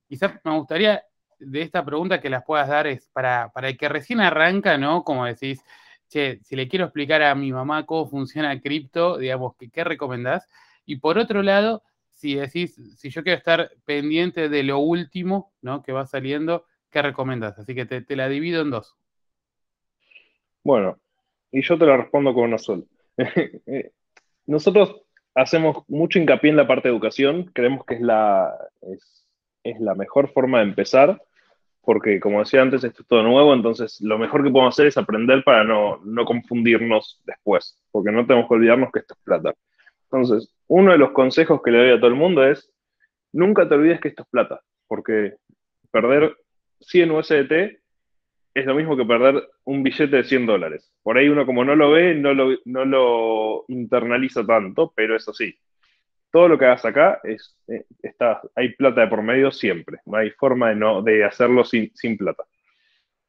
[0.07, 1.03] quizás me gustaría
[1.39, 5.03] de esta pregunta que las puedas dar es para, para el que recién arranca, ¿no?
[5.03, 5.63] Como decís,
[6.09, 10.47] che, si le quiero explicar a mi mamá cómo funciona cripto, digamos, ¿qué, ¿qué recomendás?
[10.85, 15.81] Y por otro lado, si decís, si yo quiero estar pendiente de lo último, ¿no?
[15.81, 17.57] Que va saliendo, ¿qué recomendás?
[17.57, 18.95] Así que te, la divido en dos.
[20.63, 20.99] Bueno,
[21.51, 22.83] y yo te la respondo con una sola.
[24.45, 25.01] Nosotros
[25.33, 28.53] hacemos mucho hincapié en la parte de educación, creemos que es la,
[29.63, 31.21] es la mejor forma de empezar,
[31.89, 34.97] porque como decía antes, esto es todo nuevo, entonces lo mejor que podemos hacer es
[34.99, 39.55] aprender para no, confundirnos después, porque no tenemos que olvidarnos que esto es plata.
[40.03, 42.71] Entonces, uno de los consejos que le doy a todo el mundo es,
[43.33, 45.33] nunca te olvides que esto es plata, porque
[45.89, 46.37] perder
[46.81, 47.51] 100 USDT
[48.53, 50.93] es lo mismo que perder un billete de 100 dólares.
[51.01, 55.27] Por ahí uno como no lo ve, no lo, no lo internaliza tanto, pero es
[55.27, 55.57] así
[56.31, 59.99] todo lo que hagas acá es, eh, está, hay plata de por medio siempre.
[60.05, 62.43] No hay forma de, no, de hacerlo sin, plata.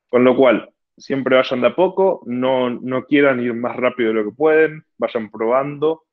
[0.09, 4.15] Con lo cual, siempre vayan de a poco, no, no quieran ir más rápido de
[4.17, 6.05] lo que pueden, vayan probando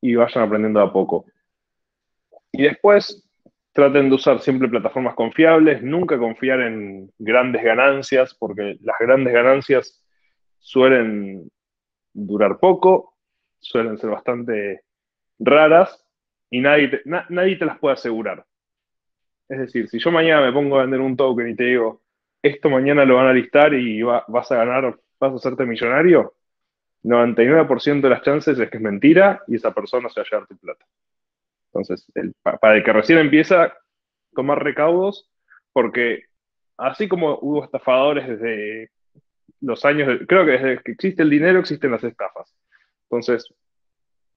[0.00, 1.26] y vayan aprendiendo de a poco.
[2.52, 3.28] Y después,
[3.72, 10.04] traten de usar siempre plataformas confiables, nunca confiar en grandes ganancias, porque las grandes ganancias
[10.58, 11.50] suelen
[12.12, 13.16] durar poco,
[13.58, 14.82] suelen ser bastante
[15.38, 16.04] raras
[16.50, 18.44] y nadie te, nadie te las puede asegurar.
[19.48, 22.02] Es decir, si yo mañana me pongo a vender un token y te digo,
[22.42, 26.34] esto mañana lo van a listar y vas a ganar, vas a hacerte millonario,
[27.02, 30.46] 99% de las chances es que es mentira y esa persona se va a llevar
[30.46, 30.84] tu plata.
[31.72, 32.10] Entonces,
[32.42, 33.74] para el que recién empieza,
[34.34, 35.30] tomar recaudos,
[35.72, 36.24] porque
[36.76, 38.90] así como hubo estafadores desde
[39.60, 42.54] los años, creo que desde que existe el dinero existen las estafas.
[43.04, 43.52] Entonces,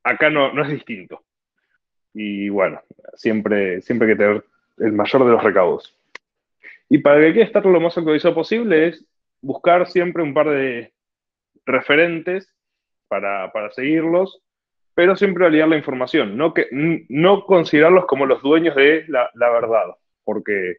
[0.03, 1.23] acá no, no es distinto.
[2.13, 2.81] Y bueno,
[3.15, 4.43] siempre, siempre hay que tener
[4.77, 5.97] el mayor de los recaudos.
[6.89, 9.05] Y para que quiera estar lo más actualizado posible es
[9.41, 10.93] buscar siempre un par de
[11.65, 12.53] referentes
[13.07, 14.41] para, seguirlos,
[14.93, 16.67] pero siempre aliar la información, no, que,
[17.09, 20.77] no considerarlos como los dueños de la, verdad, porque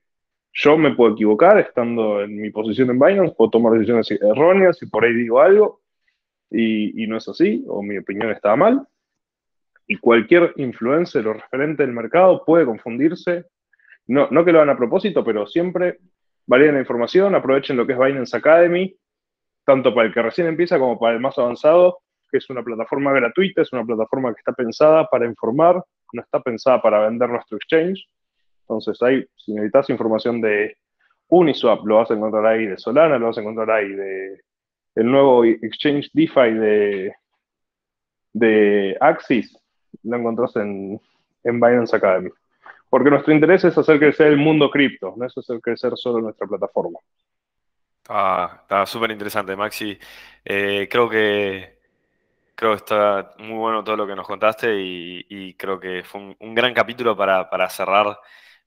[0.53, 4.87] yo me puedo equivocar estando en mi posición en Binance, puedo tomar decisiones erróneas y
[4.87, 5.81] por ahí digo algo
[6.51, 8.87] y, y no es así, o mi opinión está mal,
[9.93, 13.45] y cualquier influencer o referente del mercado puede confundirse.
[14.07, 15.99] No, no que lo hagan a propósito, pero siempre
[16.47, 18.97] varíen la información, aprovechen lo que es Binance Academy,
[19.67, 21.99] tanto para el que recién empieza como para el más avanzado,
[22.31, 25.85] que es una plataforma gratuita, es una plataforma que está pensada para informar,
[26.15, 28.09] no está pensada para vender nuestro exchange.
[28.63, 30.75] Entonces ahí, si necesitas información de
[31.29, 34.41] Uniswap, lo vas a encontrar ahí, de Solana, lo vas a encontrar ahí, de
[34.95, 37.15] el nuevo exchange DeFi de,
[38.33, 39.62] de Axis,
[40.03, 41.01] lo encontrás en,
[41.45, 42.31] en Binance Academy.
[42.89, 46.47] Porque nuestro interés es hacer crecer el mundo cripto, no es hacer crecer solo nuestra
[46.47, 46.99] plataforma.
[48.09, 49.99] Ah, está súper interesante, Maxi.
[50.45, 51.81] Eh, creo que
[52.55, 56.55] creo que está muy bueno todo lo que nos contaste y, creo que fue un,
[56.55, 58.19] gran capítulo para, cerrar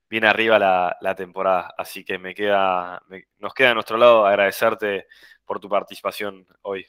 [0.10, 1.74] bien arriba la, temporada.
[1.78, 3.02] Así que me queda,
[3.40, 5.08] nos queda a nuestro lado agradecerte
[5.46, 6.86] por tu participación hoy.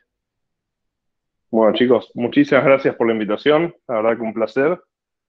[1.50, 3.74] Bueno, chicos, muchísimas gracias por la invitación.
[3.88, 4.80] La verdad que un placer.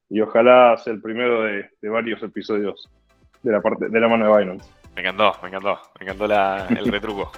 [0.09, 2.89] Y ojalá sea el primero de, varios episodios
[3.43, 4.71] de la parte de la mano de Binance.
[4.95, 7.31] Me encantó, me encantó, me encantó el retruco.